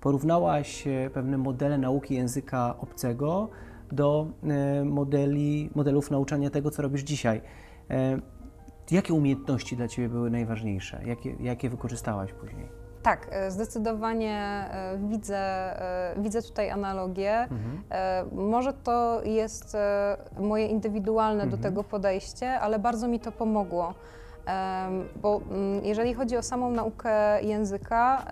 Porównałaś 0.08 0.88
e, 0.88 1.10
pewne 1.14 1.38
modele 1.38 1.78
nauki 1.78 2.16
języka 2.16 2.76
obcego 2.80 3.50
do 3.92 4.28
e, 4.44 4.84
modeli, 4.86 5.70
modelów 5.76 6.12
nauczania 6.12 6.50
tego, 6.50 6.72
co 6.72 6.82
robisz 6.82 7.02
dzisiaj. 7.02 7.42
E, 7.90 8.18
Jakie 8.92 9.14
umiejętności 9.14 9.76
dla 9.78 9.88
Ciebie 9.88 10.10
były 10.10 10.30
najważniejsze? 10.30 11.02
Jakie, 11.06 11.36
jakie 11.40 11.70
wykorzystałaś 11.70 12.34
później? 12.34 12.68
Tak, 13.04 13.30
zdecydowanie 13.50 14.66
widzę, 15.10 15.40
widzę 16.18 16.42
tutaj 16.42 16.70
analogię. 16.70 17.48
E, 17.92 18.26
Może 18.32 18.74
to 18.74 19.22
jest 19.26 19.78
moje 20.40 20.68
indywidualne 20.68 21.40
do 21.44 21.56
Mhm. 21.56 21.64
tego 21.64 21.84
podejście, 21.84 22.60
ale 22.60 22.80
bardzo 22.80 23.08
mi 23.08 23.20
to 23.20 23.32
pomogło. 23.32 23.94
Bo 25.22 25.42
mm, 25.52 25.86
jeżeli 25.86 26.14
chodzi 26.14 26.38
o 26.38 26.42
samą 26.44 26.72
naukę 26.72 27.42
języka, 27.44 28.26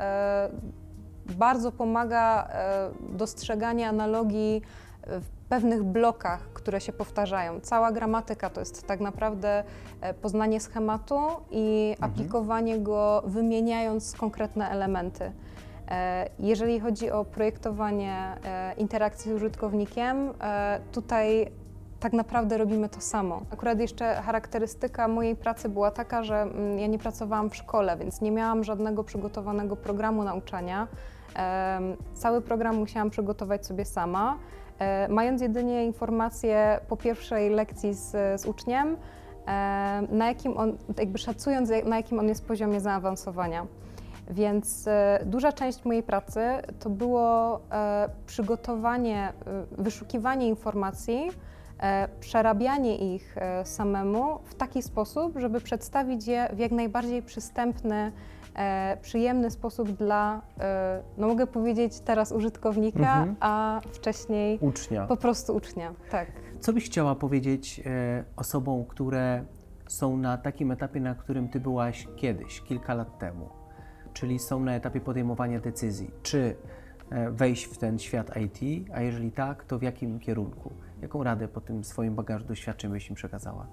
bardzo 1.32 1.72
pomaga 1.72 2.48
e, 2.48 2.90
dostrzeganie 3.10 3.90
analogii 3.90 4.62
w 5.08 5.26
pewnych 5.50 5.84
blokach, 5.84 6.50
które 6.54 6.82
się 6.82 6.94
powtarzają. 6.94 7.60
Cała 7.60 7.92
gramatyka 7.92 8.50
to 8.50 8.60
jest 8.60 8.88
tak 8.88 9.00
naprawdę 9.00 9.64
e, 10.02 10.14
poznanie 10.14 10.60
schematu 10.60 11.20
i 11.52 11.96
aplikowanie 12.02 12.80
go, 12.80 13.24
wymieniając 13.26 14.16
konkretne 14.16 14.70
elementy. 14.70 15.32
E, 15.92 16.30
Jeżeli 16.40 16.80
chodzi 16.80 17.12
o 17.12 17.26
projektowanie 17.26 18.16
e, 18.46 18.74
interakcji 18.74 19.32
z 19.32 19.36
użytkownikiem, 19.36 20.34
e, 20.42 20.80
tutaj 20.92 21.52
tak 22.00 22.14
naprawdę 22.14 22.58
robimy 22.58 22.90
to 22.90 23.02
samo. 23.02 23.42
Akurat 23.54 23.80
jeszcze 23.80 24.16
charakterystyka 24.16 25.08
mojej 25.08 25.36
pracy 25.36 25.70
była 25.70 25.92
taka, 25.92 26.24
że 26.24 26.42
mm, 26.42 26.80
ja 26.80 26.88
nie 26.88 27.00
pracowałam 27.00 27.50
w 27.50 27.56
szkole, 27.56 27.98
więc 27.98 28.22
nie 28.22 28.32
miałam 28.32 28.64
żadnego 28.64 29.04
przygotowanego 29.04 29.76
programu 29.76 30.24
nauczania. 30.24 30.88
Cały 32.14 32.42
program 32.42 32.76
musiałam 32.76 33.10
przygotować 33.10 33.66
sobie 33.66 33.86
sama, 33.86 34.38
e, 34.80 35.08
mając 35.08 35.42
jedynie 35.42 35.86
informacje 35.86 36.80
po 36.88 36.98
pierwszej 36.98 37.50
lekcji 37.50 37.94
z, 37.94 38.12
z 38.42 38.46
uczniem, 38.46 38.98
na 40.10 40.28
jakim 40.28 40.58
on, 40.58 40.78
jakby 40.98 41.18
szacując, 41.18 41.70
na 41.86 41.96
jakim 41.96 42.20
on 42.20 42.28
jest 42.28 42.46
poziomie 42.46 42.80
zaawansowania. 42.80 43.66
Więc 44.30 44.88
e, 44.88 45.20
duża 45.26 45.52
część 45.52 45.86
mojej 45.86 46.04
pracy 46.04 46.42
to 46.80 46.90
było 46.90 47.60
e, 47.72 48.10
przygotowanie, 48.26 49.34
wyszukiwanie 49.72 50.48
informacji 50.48 51.30
przerabianie 52.20 53.16
ich 53.16 53.36
samemu 53.64 54.40
w 54.46 54.56
taki 54.56 54.82
sposób, 54.82 55.40
żeby 55.40 55.62
przedstawić 55.62 56.28
je 56.28 56.50
w 56.54 56.60
jak 56.60 56.72
najbardziej 56.72 57.22
przystępny, 57.22 58.12
e, 58.56 58.98
przyjemny 59.02 59.52
sposób 59.52 59.92
dla, 59.92 60.42
e, 60.60 61.02
no 61.18 61.28
mogę 61.28 61.48
powiedzieć 61.48 62.00
teraz 62.00 62.32
użytkownika, 62.32 63.00
Mhm. 63.00 63.36
a 63.40 63.82
wcześniej 63.92 64.58
Ucznia. 64.62 65.08
po 65.08 65.18
prostu 65.18 65.56
ucznia. 65.56 65.94
Tak. 66.12 66.28
Co 66.60 66.74
byś 66.74 66.86
chciała 66.86 67.16
powiedzieć 67.16 67.82
e, 67.86 68.24
osobom, 68.36 68.86
które 68.86 69.44
są 69.88 70.18
na 70.18 70.38
takim 70.38 70.72
etapie, 70.72 71.00
na 71.00 71.16
którym 71.16 71.50
ty 71.50 71.60
byłaś 71.60 72.08
kiedyś, 72.16 72.62
kilka 72.62 72.94
lat 72.94 73.20
temu? 73.20 73.50
Czyli 74.14 74.40
są 74.40 74.60
na 74.60 74.76
etapie 74.76 75.02
podejmowania 75.02 75.60
decyzji, 75.60 76.12
czy 76.24 76.56
e, 77.10 77.32
wejść 77.32 77.64
w 77.66 77.78
ten 77.78 78.00
świat 78.00 78.32
IT, 78.38 78.90
a 78.94 79.02
jeżeli 79.02 79.32
tak, 79.32 79.64
to 79.64 79.80
w 79.80 79.82
jakim 79.82 80.20
kierunku? 80.20 80.72
Jaką 81.02 81.24
radę 81.24 81.48
po 81.48 81.62
tym 81.62 81.84
swoim 81.84 82.16
bagażu 82.16 82.46
doświadczeń 82.46 82.92
byś 82.92 83.10
im 83.10 83.16
przekazała? 83.16 83.68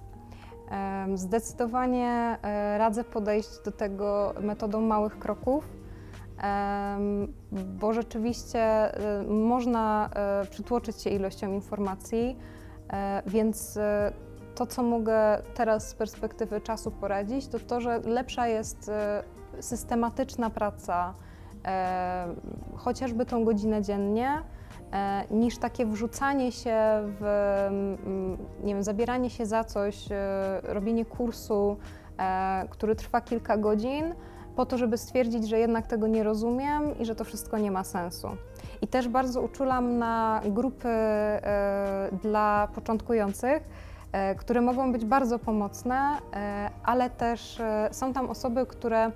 Zdecydowanie 1.15 2.37
e, 2.41 2.77
radzę 2.77 3.03
podejść 3.03 3.49
do 3.65 3.71
tego 3.71 4.33
metodą 4.41 4.81
małych 4.81 5.19
kroków, 5.19 5.69
bo 7.51 7.93
rzeczywiście 7.93 8.59
e, 8.59 9.23
można 9.23 10.09
e, 10.13 10.45
przytłoczyć 10.45 11.01
się 11.01 11.09
ilością 11.09 11.53
informacji, 11.53 12.37
więc 13.25 13.79
to, 14.55 14.65
co 14.65 14.83
mogę 14.83 15.41
teraz 15.53 15.89
z 15.89 15.93
perspektywy 15.93 16.61
czasu 16.61 16.91
poradzić, 16.91 17.47
to 17.47 17.59
to, 17.59 17.81
że 17.81 17.99
lepsza 17.99 18.47
jest 18.47 18.91
systematyczna 19.59 20.49
praca, 20.49 21.13
chociażby 22.75 23.25
tą 23.25 23.45
godzinę 23.45 23.81
dziennie, 23.81 24.41
niż 25.31 25.57
takie 25.57 25.85
wrzucanie 25.85 26.51
się 26.51 26.75
w, 27.19 27.23
mm, 27.67 28.37
nie 28.63 28.73
wiem, 28.73 28.83
zabieranie 28.83 29.29
się 29.29 29.45
za 29.45 29.63
coś, 29.63 30.11
e, 30.11 30.61
robienie 30.63 31.05
kursu, 31.05 31.77
e, 32.19 32.67
który 32.69 32.95
trwa 32.95 33.21
kilka 33.21 33.57
godzin, 33.57 34.15
po 34.55 34.65
to, 34.65 34.77
żeby 34.77 34.97
stwierdzić, 34.97 35.49
że 35.49 35.59
jednak 35.59 35.87
tego 35.87 36.07
nie 36.07 36.23
rozumiem 36.23 36.99
i 36.99 37.05
że 37.05 37.15
to 37.15 37.23
wszystko 37.23 37.57
nie 37.57 37.71
ma 37.71 37.83
sensu. 37.83 38.27
I 38.81 38.87
też 38.87 39.07
bardzo 39.07 39.41
uczulam 39.41 39.97
na 39.97 40.41
grupy 40.45 40.87
e, 40.89 42.09
dla 42.23 42.67
początkujących, 42.75 43.63
e, 44.11 44.35
które 44.35 44.61
mogą 44.61 44.91
być 44.91 45.05
bardzo 45.05 45.39
pomocne, 45.39 46.17
e, 46.33 46.69
ale 46.83 47.09
też 47.09 47.59
e, 47.59 47.89
są 47.91 48.13
tam 48.13 48.29
osoby, 48.29 48.65
które 48.65 49.11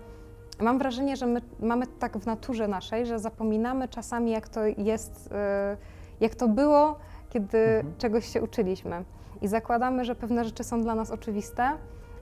Mam 0.60 0.78
wrażenie, 0.80 1.16
że 1.18 1.26
my 1.26 1.42
mamy 1.60 1.88
tak 1.88 2.18
w 2.18 2.26
naturze 2.26 2.68
naszej, 2.68 3.06
że 3.06 3.20
zapominamy 3.20 3.88
czasami, 3.88 4.32
jak 4.32 4.50
to 4.50 4.62
jest, 4.66 5.30
e, 5.32 5.78
jak 6.20 6.36
to 6.36 6.48
było, 6.48 6.96
kiedy 7.30 7.58
Mhm. 7.58 7.94
czegoś 7.98 8.26
się 8.26 8.42
uczyliśmy. 8.42 9.04
I 9.42 9.48
zakładamy, 9.48 10.06
że 10.06 10.16
pewne 10.16 10.46
rzeczy 10.46 10.64
są 10.64 10.82
dla 10.82 10.96
nas 10.96 11.12
oczywiste, 11.12 11.72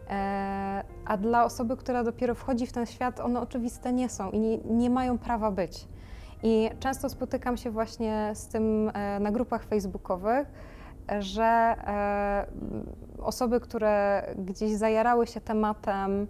e, 0.10 0.84
a 1.06 1.18
dla 1.18 1.46
osoby, 1.46 1.78
która 1.78 2.04
dopiero 2.04 2.36
wchodzi 2.36 2.68
w 2.68 2.72
ten 2.72 2.86
świat, 2.86 3.20
one 3.20 3.42
oczywiste 3.42 3.94
nie 3.94 4.10
są 4.10 4.32
i 4.32 4.40
nie, 4.40 4.58
nie 4.58 4.90
mają 4.90 5.18
prawa 5.18 5.52
być. 5.52 5.88
I 6.44 6.70
często 6.80 7.10
spotykam 7.10 7.58
się 7.58 7.72
właśnie 7.72 8.32
z 8.34 8.48
tym 8.48 8.92
e, 8.94 9.20
na 9.20 9.32
grupach 9.32 9.64
facebookowych, 9.64 10.48
że 11.20 11.44
e, 11.44 12.46
osoby, 13.24 13.60
które 13.60 14.24
gdzieś 14.38 14.72
zajarały 14.72 15.28
się 15.28 15.42
tematem, 15.42 16.28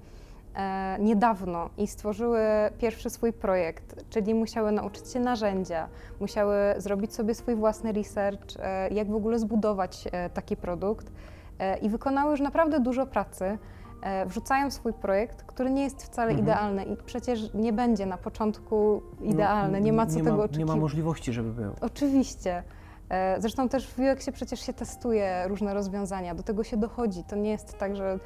niedawno 1.00 1.70
i 1.78 1.88
stworzyły 1.88 2.40
pierwszy 2.78 3.10
swój 3.10 3.34
projekt, 3.34 3.96
czyli 4.10 4.34
musiały 4.36 4.72
nauczyć 4.72 5.12
się 5.12 5.20
narzędzia, 5.20 5.88
musiały 6.20 6.56
zrobić 6.78 7.14
sobie 7.16 7.36
swój 7.36 7.56
własny 7.56 7.92
research, 7.92 8.42
e, 8.60 8.90
jak 8.90 9.08
w 9.12 9.16
ogóle 9.16 9.40
zbudować 9.40 10.08
e, 10.12 10.30
taki 10.30 10.58
produkt 10.58 11.12
e, 11.60 11.78
i 11.78 11.90
wykonały 11.90 12.32
już 12.32 12.40
naprawdę 12.42 12.80
dużo 12.80 13.06
pracy. 13.06 13.58
e, 14.04 14.26
Wrzucają 14.26 14.72
swój 14.72 14.94
projekt, 14.94 15.44
który 15.44 15.70
nie 15.72 15.84
jest 15.84 16.04
wcale 16.04 16.32
Mhm. 16.32 16.48
idealny 16.48 16.84
i 16.84 16.98
przecież 17.06 17.54
nie 17.54 17.74
będzie 17.74 18.06
na 18.06 18.18
początku 18.18 19.02
idealny, 19.22 19.82
nie 19.82 19.94
ma 19.94 20.06
co 20.06 20.18
nie 20.18 20.24
tego 20.24 20.38
ma, 20.38 20.44
oczekiwać. 20.44 20.60
Nie 20.60 20.76
ma 20.76 20.82
możliwości, 20.82 21.34
żeby 21.34 21.52
był. 21.52 21.74
Oczywiście. 21.82 22.64
E, 23.12 23.42
Zresztą 23.42 23.70
też 23.70 23.88
w 23.88 24.00
UX-ie 24.00 24.34
przecież 24.34 24.66
się 24.66 24.74
testuje 24.74 25.48
różne 25.48 25.74
rozwiązania, 25.74 26.36
do 26.36 26.44
tego 26.44 26.64
się 26.64 26.78
dochodzi. 26.78 27.24
To 27.24 27.36
nie 27.36 27.52
jest 27.52 27.78
tak, 27.78 27.96
że 27.96 28.20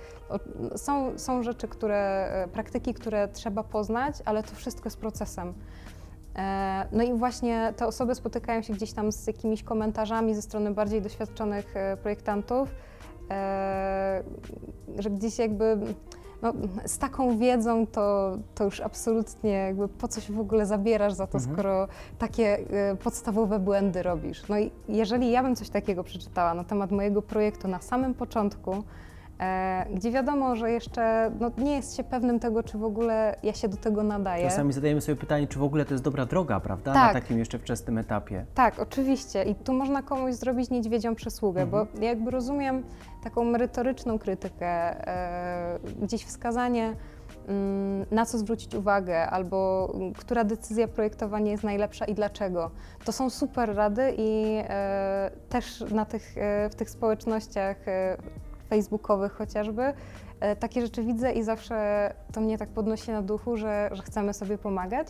są, 0.76 1.20
są 1.20 1.44
rzeczy, 1.44 1.68
które, 1.68 2.28
e, 2.44 2.48
praktyki, 2.48 2.94
które 2.94 3.28
trzeba 3.28 3.64
poznać, 3.64 4.16
ale 4.26 4.44
to 4.44 4.56
wszystko 4.56 4.88
jest 4.88 5.00
procesem. 5.00 5.54
E, 6.36 6.88
No 6.92 7.04
i 7.04 7.14
właśnie 7.14 7.74
te 7.78 7.88
osoby 7.88 8.16
spotykają 8.16 8.62
się 8.62 8.74
gdzieś 8.74 8.94
tam 8.94 9.12
z 9.12 9.28
jakimiś 9.28 9.64
komentarzami 9.64 10.36
ze 10.36 10.42
strony 10.42 10.72
bardziej 10.72 11.02
doświadczonych 11.02 11.74
projektantów, 12.02 12.70
że 15.00 15.10
gdzieś 15.10 15.40
jakby 15.40 15.78
no, 16.42 16.54
z 16.86 16.98
taką 16.98 17.38
wiedzą 17.38 17.88
to, 17.88 18.38
to 18.56 18.64
już 18.64 18.80
absolutnie 18.80 19.52
jakby 19.52 19.88
po 19.88 20.08
co 20.08 20.22
się 20.22 20.34
w 20.34 20.40
ogóle 20.40 20.66
zabierasz 20.66 21.14
za 21.14 21.28
to, 21.28 21.38
Mhm. 21.38 21.54
skoro 21.56 21.88
takie 22.18 22.60
e, 22.92 22.96
podstawowe 22.96 23.60
błędy 23.60 24.04
robisz. 24.04 24.48
No 24.50 24.60
i 24.60 24.72
jeżeli 24.90 25.32
ja 25.32 25.44
bym 25.44 25.56
coś 25.56 25.70
takiego 25.70 26.04
przeczytała 26.04 26.54
na 26.54 26.64
temat 26.64 26.92
mojego 26.92 27.22
projektu 27.22 27.68
na 27.68 27.80
samym 27.80 28.14
początku, 28.14 28.84
gdzie 29.94 30.12
wiadomo, 30.12 30.56
że 30.56 30.72
jeszcze 30.72 31.32
no, 31.40 31.52
nie 31.58 31.76
jest 31.76 31.96
się 31.98 32.04
pewnym 32.04 32.40
tego, 32.40 32.64
czy 32.64 32.78
w 32.78 32.84
ogóle 32.84 33.36
ja 33.44 33.54
się 33.54 33.68
do 33.68 33.78
tego 33.78 34.04
nadaję. 34.04 34.50
Czasami 34.50 34.74
zadajemy 34.74 35.02
sobie 35.02 35.16
pytanie, 35.16 35.48
czy 35.48 35.60
w 35.60 35.64
ogóle 35.64 35.86
to 35.86 35.94
jest 35.94 36.04
dobra 36.04 36.26
droga, 36.26 36.60
prawda? 36.60 36.94
Tak. 36.94 37.14
Na 37.14 37.22
takim 37.22 37.40
jeszcze 37.40 37.60
wczesnym 37.60 37.98
etapie. 37.98 38.46
Tak, 38.54 38.80
oczywiście. 38.80 39.44
I 39.44 39.56
tu 39.56 39.74
można 39.74 40.02
komuś 40.02 40.34
zrobić 40.34 40.70
niedźwiedzią 40.70 41.16
przysługę, 41.16 41.62
Mhm. 41.62 41.86
bo 41.86 42.02
ja 42.02 42.10
jakby 42.10 42.32
rozumiem 42.32 42.84
taką 43.24 43.44
merytoryczną 43.44 44.20
krytykę, 44.20 44.68
e, 45.08 45.80
gdzieś 46.02 46.26
wskazanie, 46.26 46.96
mm, 47.48 48.06
na 48.12 48.26
co 48.26 48.38
zwrócić 48.38 48.76
uwagę, 48.76 49.30
albo 49.30 49.92
mm, 49.96 50.14
która 50.14 50.44
decyzja 50.44 50.88
projektowania 50.88 51.52
jest 51.52 51.64
najlepsza 51.64 52.06
i 52.06 52.14
dlaczego. 52.14 52.72
To 53.06 53.12
są 53.12 53.30
super 53.30 53.76
rady 53.76 54.14
i 54.18 54.58
e, 54.70 55.32
też 55.50 55.84
na 55.92 56.06
tych, 56.06 56.38
e, 56.38 56.70
w 56.70 56.76
tych 56.76 56.90
społecznościach 56.90 57.88
e, 57.88 58.18
facebookowych 58.70 59.32
chociażby 59.34 59.94
e, 60.40 60.56
takie 60.56 60.82
rzeczy 60.82 61.04
widzę 61.04 61.32
i 61.32 61.44
zawsze 61.44 62.14
to 62.34 62.42
mnie 62.42 62.58
tak 62.58 62.70
podnosi 62.70 63.12
na 63.12 63.22
duchu, 63.22 63.58
że, 63.58 63.90
że 63.92 64.04
chcemy 64.04 64.34
sobie 64.34 64.58
pomagać. 64.58 65.08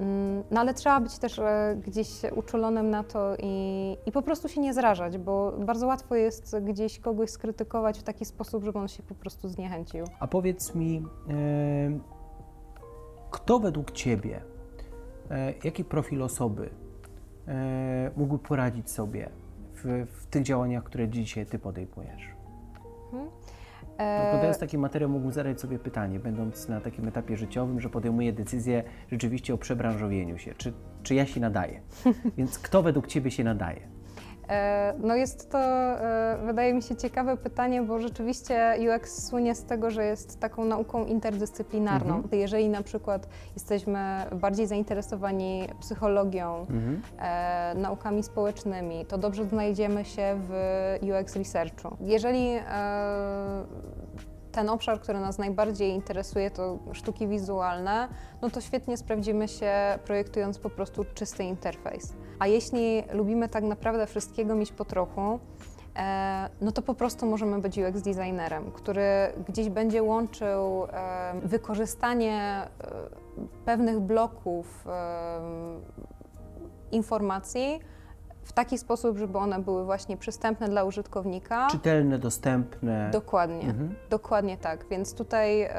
Mm, 0.00 0.42
No 0.50 0.60
ale 0.60 0.74
trzeba 0.74 1.00
być 1.00 1.18
też 1.18 1.38
e, 1.38 1.76
gdzieś 1.86 2.08
uczulonym 2.36 2.90
na 2.90 3.04
to 3.04 3.36
i, 3.42 3.96
i 4.06 4.12
po 4.12 4.22
prostu 4.22 4.48
się 4.48 4.60
nie 4.60 4.74
zrażać, 4.74 5.18
bo 5.18 5.52
bardzo 5.58 5.86
łatwo 5.86 6.14
jest 6.14 6.56
gdzieś 6.62 6.98
kogoś 6.98 7.30
skrytykować 7.30 7.98
w 7.98 8.02
taki 8.02 8.24
sposób, 8.24 8.64
żeby 8.64 8.78
on 8.78 8.88
się 8.88 9.02
po 9.02 9.14
prostu 9.14 9.48
zniechęcił. 9.48 10.04
A 10.20 10.26
powiedz 10.26 10.74
mi, 10.74 11.04
e, 11.30 11.98
kto 13.30 13.58
według 13.58 13.90
Ciebie, 13.90 14.40
jaki 15.64 15.84
profil 15.84 16.22
osoby 16.22 16.70
mógłby 18.16 18.38
poradzić 18.38 18.90
sobie 18.90 19.28
w, 19.74 20.06
w 20.12 20.26
tych 20.26 20.42
działaniach, 20.42 20.84
które 20.84 21.08
dzisiaj 21.08 21.46
Ty 21.46 21.58
podejmujesz? 21.58 22.37
E, 23.98 24.26
Oglądając 24.26 24.58
taki 24.58 24.78
materiał 24.78 25.10
mógłbym 25.10 25.32
zadać 25.32 25.60
sobie 25.60 25.78
pytanie, 25.78 26.20
będąc 26.20 26.68
na 26.68 26.80
takim 26.80 27.08
etapie 27.08 27.36
życiowym, 27.36 27.80
że 27.80 27.90
podejmuję 27.90 28.32
decyzję 28.32 28.84
rzeczywiście 29.10 29.54
o 29.54 29.58
przebranżowieniu 29.58 30.38
się. 30.38 30.54
Czy, 30.54 30.72
czy 31.02 31.14
ja 31.14 31.26
się 31.26 31.40
nadaję? 31.40 31.80
Więc 32.38 32.58
kto 32.58 32.82
według 32.82 33.06
Ciebie 33.06 33.30
się 33.30 33.44
nadaje? 33.44 33.97
E, 34.48 34.94
No 34.98 35.14
jest 35.14 35.50
to, 35.50 35.58
e, 35.58 36.38
wydaje 36.46 36.74
mi 36.74 36.82
się, 36.82 36.96
ciekawe 36.96 37.36
pytanie, 37.36 37.82
bo 37.82 38.00
rzeczywiście 38.00 38.74
UX 38.96 39.26
słynie 39.26 39.54
z 39.54 39.64
tego, 39.64 39.90
że 39.90 40.04
jest 40.04 40.40
taką 40.40 40.64
nauką 40.64 41.04
interdyscyplinarną. 41.04 42.14
Mhm. 42.16 42.40
Jeżeli 42.40 42.68
na 42.68 42.82
przykład 42.82 43.28
jesteśmy 43.54 43.98
bardziej 44.32 44.66
zainteresowani 44.66 45.68
psychologią, 45.80 46.58
Mhm. 46.58 47.02
e, 47.18 47.74
naukami 47.74 48.22
społecznymi, 48.22 49.06
to 49.06 49.18
dobrze 49.18 49.44
znajdziemy 49.44 50.04
się 50.04 50.40
w 50.48 50.52
UX 51.02 51.36
researchu. 51.36 51.96
Jeżeli 52.00 52.48
e, 52.48 52.62
ten 54.58 54.70
obszar, 54.70 55.00
który 55.00 55.20
nas 55.20 55.38
najbardziej 55.38 55.90
interesuje, 55.90 56.50
to 56.50 56.78
sztuki 56.92 57.28
wizualne, 57.28 58.08
no 58.42 58.50
to 58.50 58.60
świetnie 58.60 58.96
sprawdzimy 58.96 59.48
się 59.48 59.72
projektując 60.04 60.58
po 60.58 60.70
prostu 60.70 61.04
czysty 61.14 61.44
interfejs. 61.44 62.12
A 62.38 62.46
jeśli 62.46 63.02
lubimy 63.12 63.48
tak 63.48 63.64
naprawdę 63.64 64.06
wszystkiego 64.06 64.54
mieć 64.54 64.72
po 64.72 64.84
trochu, 64.84 65.38
e, 65.96 66.48
no 66.60 66.72
to 66.72 66.82
po 66.82 66.94
prostu 66.94 67.26
możemy 67.26 67.58
być 67.58 67.78
UX 67.78 68.02
designerem, 68.02 68.70
który 68.70 69.32
gdzieś 69.48 69.68
będzie 69.68 70.02
łączył 70.02 70.84
e, 70.84 70.88
wykorzystanie 71.42 72.40
e, 72.40 72.68
pewnych 73.64 74.00
bloków 74.00 74.84
informacji 76.92 77.80
w 78.48 78.52
taki 78.52 78.78
sposób, 78.78 79.18
żeby 79.18 79.38
one 79.38 79.58
były 79.58 79.84
właśnie 79.84 80.16
przystępne 80.16 80.68
dla 80.68 80.84
użytkownika. 80.84 81.66
Czytelne, 81.70 82.18
dostępne. 82.18 83.10
Dokładnie, 83.12 83.60
Mhm. 83.70 83.94
dokładnie 84.10 84.56
tak. 84.56 84.84
Więc 84.90 85.14
tutaj 85.14 85.62
e, 85.62 85.70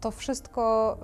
to 0.00 0.10
wszystko 0.10 0.96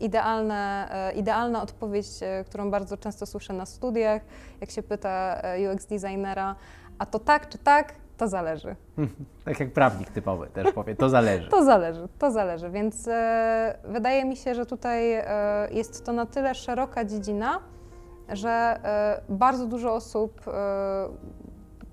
idealne, 0.00 0.88
e, 0.90 1.12
idealna 1.12 1.62
odpowiedź, 1.62 2.06
e, 2.22 2.44
którą 2.44 2.70
bardzo 2.70 2.96
często 2.96 3.26
słyszę 3.26 3.52
na 3.52 3.66
studiach, 3.66 4.22
jak 4.60 4.70
się 4.70 4.82
pyta 4.82 5.40
e, 5.42 5.74
UX 5.74 5.86
designera, 5.86 6.56
a 6.98 7.06
to 7.06 7.18
tak 7.18 7.48
czy 7.48 7.58
tak, 7.58 7.92
to 8.16 8.28
zależy. 8.28 8.76
tak 9.44 9.60
jak 9.60 9.72
prawnik 9.72 10.10
typowy 10.10 10.46
też 10.46 10.72
powie, 10.72 10.96
to 10.96 11.08
zależy. 11.08 11.48
to 11.56 11.64
zależy, 11.64 12.08
to 12.18 12.30
zależy, 12.30 12.70
więc 12.70 13.08
e, 13.08 13.78
wydaje 13.84 14.24
mi 14.24 14.36
się, 14.36 14.54
że 14.54 14.66
tutaj 14.66 15.12
e, 15.14 15.24
jest 15.70 16.04
to 16.06 16.12
na 16.12 16.26
tyle 16.26 16.54
szeroka 16.54 17.04
dziedzina, 17.04 17.60
że 18.32 18.50
e, 18.84 19.20
bardzo 19.28 19.66
dużo 19.66 19.94
osób 19.94 20.48
e, 20.48 20.52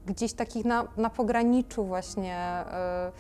gdzieś 0.06 0.34
takich 0.34 0.66
na, 0.66 0.88
na 0.98 1.10
pograniczu 1.10 1.86
właśnie 1.86 2.36
e, 2.36 3.12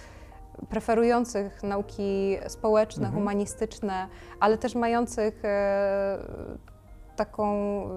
preferujących 0.69 1.63
nauki 1.63 2.37
społeczne, 2.47 3.05
Mhm. 3.05 3.21
humanistyczne, 3.21 4.07
ale 4.39 4.57
też 4.57 4.75
mających 4.75 5.43
taką 7.17 7.47
e, 7.83 7.87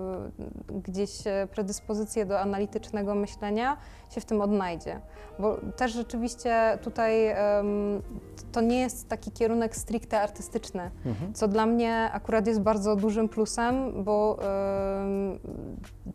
gdzieś 0.82 1.26
e, 1.26 1.48
predyspozycję 1.50 2.26
do 2.26 2.40
analitycznego 2.40 3.14
myślenia, 3.14 3.76
się 4.10 4.20
w 4.20 4.24
tym 4.24 4.40
odnajdzie. 4.40 5.00
Bo 5.38 5.56
też 5.76 5.92
rzeczywiście 5.92 6.78
tutaj 6.82 7.34
to 8.52 8.60
nie 8.60 8.80
jest 8.80 9.08
taki 9.08 9.30
kierunek 9.30 9.76
stricte 9.76 10.20
artystyczny, 10.20 10.90
Mhm. 11.06 11.34
co 11.34 11.48
dla 11.48 11.66
mnie 11.66 12.10
akurat 12.12 12.46
jest 12.46 12.60
bardzo 12.60 12.96
dużym 12.96 13.28
plusem, 13.28 14.04
bo 14.04 14.38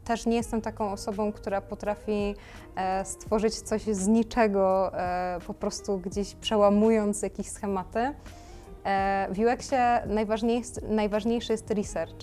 też 0.03 0.25
nie 0.25 0.35
jestem 0.35 0.61
taką 0.61 0.91
osobą, 0.91 1.31
która 1.31 1.61
potrafi 1.61 2.35
e, 2.75 3.05
stworzyć 3.05 3.53
coś 3.53 3.81
z 3.83 4.07
niczego, 4.07 4.91
e, 4.99 5.39
po 5.47 5.53
prostu 5.53 5.97
gdzieś 5.97 6.35
przełamując 6.35 7.21
jakieś 7.21 7.47
schematy. 7.47 8.13
W 9.29 9.39
UX-ie 9.39 10.01
najważniejszy 10.89 11.51
jest 11.51 11.71
research, 11.71 12.15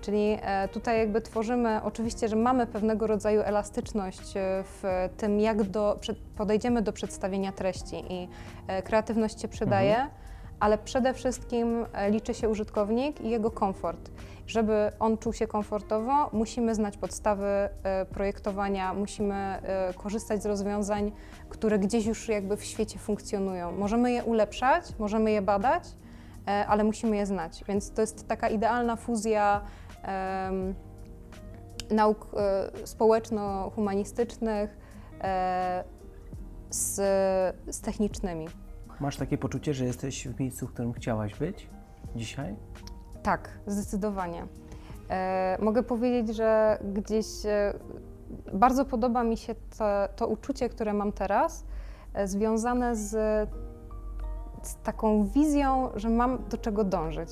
czyli 0.00 0.38
e, 0.42 0.68
tutaj 0.68 0.98
jakby 0.98 1.20
tworzymy, 1.20 1.80
oczywiście, 1.82 2.28
że 2.28 2.36
mamy 2.36 2.66
pewnego 2.66 3.06
rodzaju 3.06 3.40
elastyczność 3.40 4.36
e, 4.36 4.64
w 4.64 4.82
tym, 5.16 5.40
jak 5.40 5.62
do, 5.62 6.00
podejdziemy 6.36 6.82
do 6.82 6.92
przedstawienia 6.92 7.52
treści 7.52 8.04
i 8.08 8.28
e, 8.66 8.82
kreatywność 8.82 9.40
się 9.40 9.48
przydaje, 9.48 10.06
ale 10.60 10.78
przede 10.78 11.14
wszystkim 11.14 11.86
liczy 12.10 12.34
się 12.34 12.48
użytkownik 12.48 13.20
i 13.20 13.30
jego 13.30 13.50
komfort. 13.50 14.10
Żeby 14.46 14.92
on 14.98 15.18
czuł 15.18 15.32
się 15.32 15.46
komfortowo, 15.46 16.30
musimy 16.32 16.74
znać 16.74 16.96
podstawy 16.96 17.68
projektowania, 18.10 18.94
musimy 18.94 19.62
korzystać 19.96 20.42
z 20.42 20.46
rozwiązań, 20.46 21.12
które 21.48 21.78
gdzieś 21.78 22.06
już 22.06 22.28
jakby 22.28 22.56
w 22.56 22.64
świecie 22.64 22.98
funkcjonują. 22.98 23.72
Możemy 23.72 24.12
je 24.12 24.24
ulepszać, 24.24 24.84
możemy 24.98 25.32
je 25.32 25.42
badać, 25.42 25.82
ale 26.46 26.84
musimy 26.84 27.16
je 27.16 27.26
znać. 27.26 27.64
Więc 27.68 27.92
to 27.92 28.00
jest 28.00 28.28
taka 28.28 28.48
idealna 28.48 28.96
fuzja 28.96 29.60
nauk 31.90 32.26
e, 32.36 32.70
społeczno-humanistycznych 32.86 34.76
e, 35.20 35.84
z, 36.70 36.94
z 37.70 37.80
technicznymi. 37.80 38.48
Masz 39.00 39.16
takie 39.16 39.38
poczucie, 39.38 39.74
że 39.74 39.84
jesteś 39.84 40.28
w 40.28 40.40
miejscu, 40.40 40.66
w 40.66 40.72
którym 40.72 40.92
chciałaś 40.92 41.34
być 41.34 41.70
dzisiaj? 42.16 42.56
Tak, 43.22 43.58
zdecydowanie. 43.66 44.46
E, 45.10 45.58
mogę 45.60 45.82
powiedzieć, 45.82 46.36
że 46.36 46.78
gdzieś 46.94 47.26
e, 47.46 47.74
bardzo 48.52 48.84
podoba 48.84 49.24
mi 49.24 49.36
się 49.36 49.54
to, 49.78 50.08
to 50.16 50.26
uczucie, 50.28 50.68
które 50.68 50.94
mam 50.94 51.12
teraz, 51.12 51.64
e, 52.14 52.28
związane 52.28 52.96
z, 52.96 53.10
z 54.62 54.76
taką 54.76 55.24
wizją, 55.24 55.90
że 55.94 56.10
mam 56.10 56.48
do 56.48 56.58
czego 56.58 56.84
dążyć. 56.84 57.30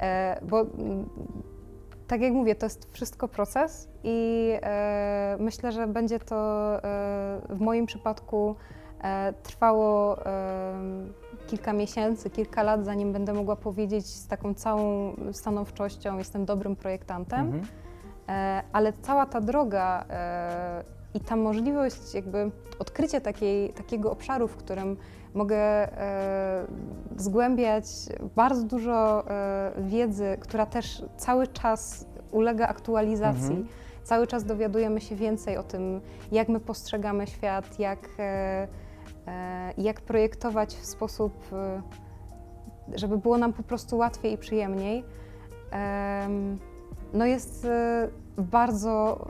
E, 0.00 0.40
bo 0.42 0.66
tak 2.12 2.20
jak 2.20 2.32
mówię, 2.32 2.54
to 2.54 2.66
jest 2.66 2.92
wszystko 2.92 3.28
proces 3.28 3.88
i 4.04 4.48
e, 4.62 5.36
myślę, 5.40 5.72
że 5.72 5.86
będzie 5.86 6.18
to 6.18 6.36
e, 6.76 6.80
w 7.48 7.60
moim 7.60 7.86
przypadku 7.86 8.56
e, 9.02 9.32
trwało 9.42 10.18
e, 10.26 10.74
kilka 11.46 11.72
miesięcy, 11.72 12.30
kilka 12.30 12.62
lat, 12.62 12.84
zanim 12.84 13.12
będę 13.12 13.32
mogła 13.32 13.56
powiedzieć 13.56 14.06
z 14.06 14.26
taką 14.26 14.54
całą 14.54 15.16
stanowczością, 15.32 16.18
jestem 16.18 16.44
dobrym 16.44 16.76
projektantem. 16.76 17.40
Mhm. 17.40 17.64
E, 18.28 18.62
ale 18.72 18.92
cała 18.92 19.26
ta 19.26 19.40
droga 19.40 20.04
e, 20.10 20.84
i 21.14 21.20
ta 21.20 21.36
możliwość 21.36 22.14
jakby 22.14 22.50
odkrycia 22.78 23.20
takiej, 23.20 23.72
takiego 23.72 24.12
obszaru, 24.12 24.48
w 24.48 24.56
którym 24.56 24.96
mogę 25.34 25.56
e, 25.56 26.66
zgłębiać 27.16 27.84
bardzo 28.36 28.62
dużo 28.62 29.30
e, 29.30 29.72
wiedzy, 29.78 30.36
która 30.40 30.66
też 30.66 31.04
cały 31.16 31.46
czas 31.46 32.06
ulega 32.30 32.68
aktualizacji. 32.68 33.56
Mhm. 33.56 33.68
Cały 34.04 34.26
czas 34.26 34.44
dowiadujemy 34.44 35.00
się 35.00 35.16
więcej 35.16 35.56
o 35.56 35.62
tym, 35.62 36.00
jak 36.32 36.48
my 36.48 36.60
postrzegamy 36.60 37.26
świat, 37.26 37.78
jak, 37.78 38.08
e, 38.18 38.68
jak 39.78 40.00
projektować 40.00 40.74
w 40.74 40.86
sposób, 40.86 41.32
żeby 42.94 43.18
było 43.18 43.38
nam 43.38 43.52
po 43.52 43.62
prostu 43.62 43.96
łatwiej 43.96 44.32
i 44.32 44.38
przyjemniej. 44.38 45.04
Em, 45.70 46.58
no 47.12 47.26
jest 47.26 47.66
bardzo 48.38 49.26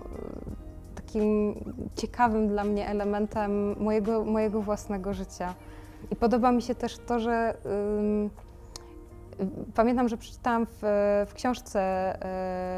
takim 0.95 1.55
ciekawym 1.95 2.49
dla 2.49 2.65
mnie 2.65 2.89
elementem 2.89 3.83
mojego, 3.83 4.25
mojego 4.25 4.63
własnego 4.63 5.15
życia. 5.15 5.55
I 6.11 6.17
podoba 6.17 6.53
mi 6.53 6.63
się 6.63 6.75
też 6.75 6.99
to, 6.99 7.19
że 7.21 7.55
ym, 7.67 8.31
pamiętam, 9.75 10.09
że 10.09 10.17
przeczytałam 10.17 10.67
w, 10.67 10.79
w 11.27 11.35
książce 11.35 12.13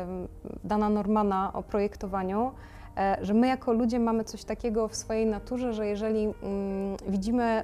ym, 0.09 0.29
Dana 0.65 0.89
Normana 0.89 1.53
o 1.53 1.63
projektowaniu, 1.63 2.51
e, 2.97 3.17
że 3.23 3.35
my 3.35 3.47
jako 3.49 3.73
ludzie 3.73 3.99
mamy 4.01 4.25
coś 4.25 4.45
takiego 4.45 4.89
w 4.89 4.97
swojej 4.97 5.27
naturze, 5.27 5.73
że 5.73 5.87
jeżeli 5.87 6.29
widzimy 7.09 7.63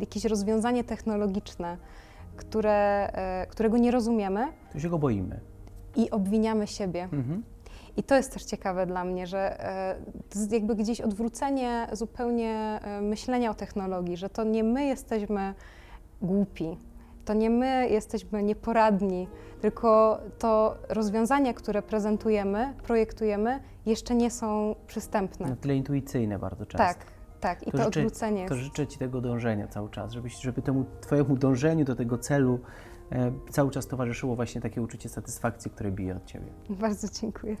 jakieś 0.00 0.24
rozwiązanie 0.24 0.84
technologiczne, 0.84 1.76
które, 2.36 3.10
e, 3.12 3.46
którego 3.46 3.76
nie 3.78 3.90
rozumiemy, 3.90 4.46
To 4.72 4.78
się 4.80 4.88
go 4.88 4.98
boimy. 4.98 5.40
i 5.96 6.10
obwiniamy 6.10 6.66
siebie. 6.66 7.02
Mhm. 7.12 7.42
I 7.96 8.02
to 8.02 8.14
jest 8.16 8.32
też 8.32 8.44
ciekawe 8.44 8.86
dla 8.86 9.04
mnie, 9.04 9.26
że 9.26 9.64
e, 9.64 9.96
jakby 10.50 10.76
gdzieś 10.76 11.00
odwrócenie 11.00 11.86
zupełnie 11.92 12.80
e, 12.82 13.00
myślenia 13.00 13.50
o 13.50 13.54
technologii, 13.54 14.16
że 14.16 14.28
to 14.30 14.44
nie 14.44 14.64
my 14.64 14.84
jesteśmy 14.84 15.54
głupi, 16.22 16.78
to 17.24 17.34
nie 17.34 17.50
my 17.50 17.88
jesteśmy 17.88 18.42
nieporadni, 18.42 19.28
tylko 19.60 20.18
to 20.38 20.76
rozwiązania, 20.88 21.54
które 21.54 21.82
prezentujemy, 21.82 22.74
projektujemy, 22.82 23.60
jeszcze 23.86 24.14
nie 24.14 24.30
są 24.30 24.74
przystępne. 24.86 25.48
Na 25.48 25.56
tyle 25.56 25.74
intuicyjne 25.76 26.38
bardzo 26.38 26.66
często. 26.66 26.86
tak, 26.86 26.98
tak. 27.40 27.62
I 27.68 27.70
to, 27.70 27.78
To 27.78 27.84
życzę- 27.84 27.86
odwrócenie 28.00 28.48
To 28.48 28.54
życzę 28.54 28.86
Ci 28.86 28.98
tego 28.98 29.20
dążenia 29.20 29.68
cały 29.68 29.90
czas, 29.90 30.12
żebyś, 30.12 30.40
żeby 30.40 30.62
temu 30.62 30.84
Twojemu 31.00 31.36
dążeniu 31.36 31.84
do 31.84 31.96
tego 31.96 32.18
celu 32.18 32.58
e, 33.12 33.32
cały 33.50 33.70
czas 33.70 33.86
towarzyszyło 33.86 34.36
właśnie 34.36 34.60
takie 34.60 34.82
uczucie 34.82 35.08
satysfakcji, 35.08 35.70
które 35.70 35.90
bije 35.90 36.16
od 36.16 36.24
Ciebie. 36.24 36.46
Bardzo 36.70 37.08
dziękuję. 37.20 37.56